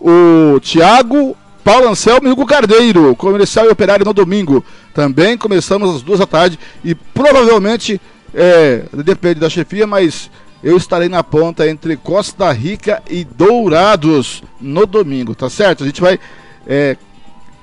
o 0.00 0.58
Thiago, 0.60 1.36
Paulo 1.62 1.88
Anselmo 1.88 2.26
e 2.26 2.30
Hugo 2.30 2.46
Cardeiro, 2.46 3.14
Comercial 3.14 3.66
e 3.66 3.68
Operário 3.68 4.04
no 4.04 4.12
domingo. 4.12 4.64
Também 4.94 5.36
começamos 5.36 5.94
às 5.94 6.02
duas 6.02 6.18
da 6.18 6.26
tarde 6.26 6.58
e 6.82 6.94
provavelmente, 6.94 8.00
é, 8.34 8.82
depende 8.92 9.40
da 9.40 9.50
chefia, 9.50 9.86
mas 9.86 10.30
eu 10.62 10.76
estarei 10.76 11.08
na 11.08 11.22
ponta 11.22 11.68
entre 11.68 11.96
Costa 11.96 12.50
Rica 12.52 13.02
e 13.08 13.24
Dourados 13.24 14.42
no 14.60 14.86
domingo, 14.86 15.34
tá 15.34 15.48
certo? 15.48 15.84
A 15.84 15.86
gente 15.86 16.00
vai 16.00 16.18
é, 16.66 16.96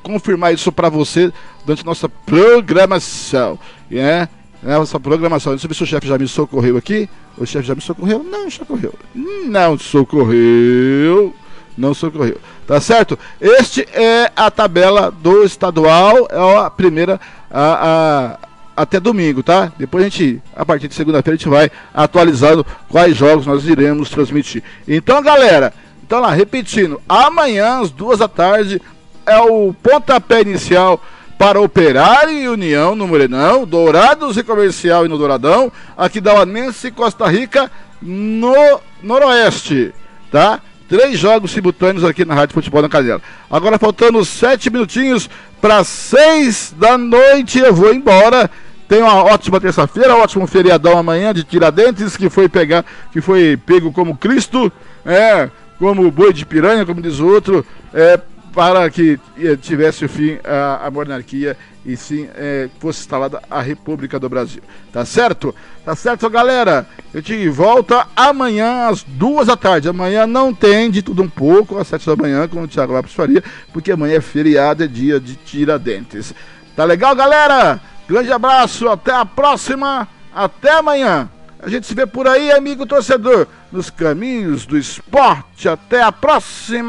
confirmar 0.02 0.54
isso 0.54 0.72
para 0.72 0.90
você 0.90 1.32
durante 1.66 1.86
nossa 1.86 2.10
programação, 2.10 3.60
né? 3.90 4.30
Nossa 4.64 5.00
programação. 5.00 5.54
Deixa 5.54 5.66
eu 5.66 5.70
ver 5.70 5.76
se 5.76 5.84
o 5.84 5.88
chefe 5.88 6.08
já 6.08 6.18
me 6.18 6.28
socorreu 6.28 6.78
aqui. 6.78 7.08
O 7.38 7.46
chefe 7.46 7.68
já 7.68 7.76
me 7.76 7.82
socorreu? 7.82 8.24
Não 8.24 8.50
socorreu. 8.50 8.94
Não 9.14 9.78
socorreu. 9.78 11.36
Não 11.78 11.94
socorreu. 11.94 12.38
Tá 12.66 12.82
certo? 12.82 13.20
Este 13.40 13.88
é 13.94 14.32
a 14.36 14.50
tabela 14.50 15.12
do 15.12 15.44
estadual. 15.44 16.28
É 16.32 16.58
a 16.58 16.70
primeira 16.72 17.22
a, 17.52 18.40
a, 18.42 18.47
até 18.78 19.00
domingo, 19.00 19.42
tá? 19.42 19.72
Depois 19.76 20.06
a 20.06 20.08
gente, 20.08 20.40
a 20.56 20.64
partir 20.64 20.88
de 20.88 20.94
segunda-feira, 20.94 21.34
a 21.34 21.38
gente 21.38 21.50
vai 21.50 21.72
atualizando 21.92 22.64
quais 22.88 23.18
jogos 23.18 23.48
nós 23.48 23.66
iremos 23.66 24.12
transmitir. 24.12 24.64
Então, 24.88 25.20
galera, 25.24 25.74
então 26.06 26.20
lá, 26.20 26.32
repetindo, 26.32 27.02
amanhã 27.10 27.82
às 27.82 27.90
duas 27.90 28.20
da 28.20 28.28
tarde 28.28 28.80
é 29.26 29.40
o 29.40 29.74
pontapé 29.74 30.42
inicial 30.42 31.04
para 31.40 31.60
Operário 31.60 32.32
e 32.32 32.48
União 32.48 32.96
no 32.96 33.08
Morenão, 33.08 33.66
Dourados 33.66 34.38
e 34.38 34.44
Comercial 34.44 35.06
e 35.06 35.10
no 35.10 35.18
Douradão, 35.18 35.72
aqui 35.98 36.22
da 36.22 36.36
Uanense 36.36 36.88
e 36.88 36.92
Costa 36.92 37.28
Rica 37.28 37.72
no 38.00 38.80
Noroeste, 39.02 39.92
tá? 40.32 40.62
Três 40.88 41.20
jogos 41.20 41.52
simultâneos 41.52 42.06
aqui 42.06 42.24
na 42.24 42.34
Rádio 42.34 42.54
Futebol 42.54 42.82
na 42.82 42.90
Canela. 42.90 43.22
Agora 43.52 43.78
faltando 43.78 44.24
sete 44.24 44.70
minutinhos 44.70 45.30
para 45.60 45.84
seis 45.84 46.74
da 46.78 46.98
noite, 46.98 47.60
eu 47.60 47.74
vou 47.74 47.94
embora. 47.94 48.50
Tem 48.88 49.02
uma 49.02 49.24
ótima 49.24 49.60
terça-feira, 49.60 50.16
ótimo 50.16 50.48
feriadão 50.48 50.98
amanhã 50.98 51.34
de 51.34 51.44
Tiradentes, 51.44 52.16
que 52.16 52.30
foi 52.30 52.48
pegar, 52.48 52.86
que 53.12 53.20
foi 53.20 53.58
pego 53.58 53.92
como 53.92 54.16
Cristo, 54.16 54.72
é, 55.06 55.50
como 55.78 56.10
boi 56.10 56.32
de 56.32 56.46
piranha, 56.46 56.86
como 56.86 57.02
diz 57.02 57.20
o 57.20 57.28
outro, 57.28 57.66
é, 57.94 58.20
para 58.58 58.90
que 58.90 59.20
eh, 59.38 59.56
tivesse 59.56 60.04
o 60.04 60.10
fim 60.10 60.40
a, 60.44 60.88
a 60.88 60.90
monarquia 60.90 61.56
e 61.86 61.96
sim 61.96 62.28
é, 62.34 62.68
fosse 62.80 63.02
instalada 63.02 63.40
a 63.52 63.62
República 63.62 64.20
do 64.20 64.28
Brasil. 64.28 64.64
Tá 64.92 65.06
certo? 65.06 65.54
Tá 65.86 65.96
certo, 65.96 66.28
galera? 66.28 66.88
Eu 67.14 67.22
te 67.22 67.48
volta 67.50 68.08
amanhã 68.16 68.88
às 68.88 69.04
duas 69.04 69.46
da 69.46 69.56
tarde. 69.56 69.88
Amanhã 69.88 70.26
não 70.26 70.54
tem 70.56 70.90
de 70.90 71.04
tudo 71.04 71.22
um 71.22 71.30
pouco, 71.30 71.78
às 71.78 71.88
sete 71.88 72.08
da 72.08 72.16
manhã, 72.16 72.48
com 72.48 72.64
o 72.64 72.68
Thiago 72.68 72.94
Lopes 72.94 73.14
Faria, 73.14 73.44
porque 73.72 73.92
amanhã 73.92 74.16
é 74.16 74.22
feriado, 74.22 74.84
é 74.84 74.88
dia 74.88 75.20
de 75.20 75.36
Tiradentes. 75.36 76.34
Tá 76.76 76.84
legal, 76.84 77.16
galera? 77.16 77.80
Grande 78.08 78.32
abraço, 78.32 78.88
até 78.88 79.12
a 79.12 79.26
próxima, 79.26 80.08
até 80.34 80.72
amanhã. 80.72 81.30
A 81.62 81.70
gente 81.70 81.86
se 81.86 81.94
vê 81.94 82.06
por 82.06 82.28
aí, 82.28 82.52
amigo 82.52 82.86
torcedor, 82.86 83.48
nos 83.72 83.90
caminhos 83.90 84.66
do 84.66 84.78
esporte. 84.78 85.68
Até 85.68 86.02
a 86.02 86.12
próxima! 86.12 86.88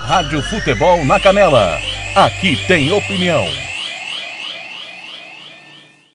Rádio 0.00 0.42
Futebol 0.42 1.04
na 1.04 1.18
Canela. 1.18 1.78
Aqui 2.14 2.56
tem 2.66 2.92
opinião. 2.92 3.46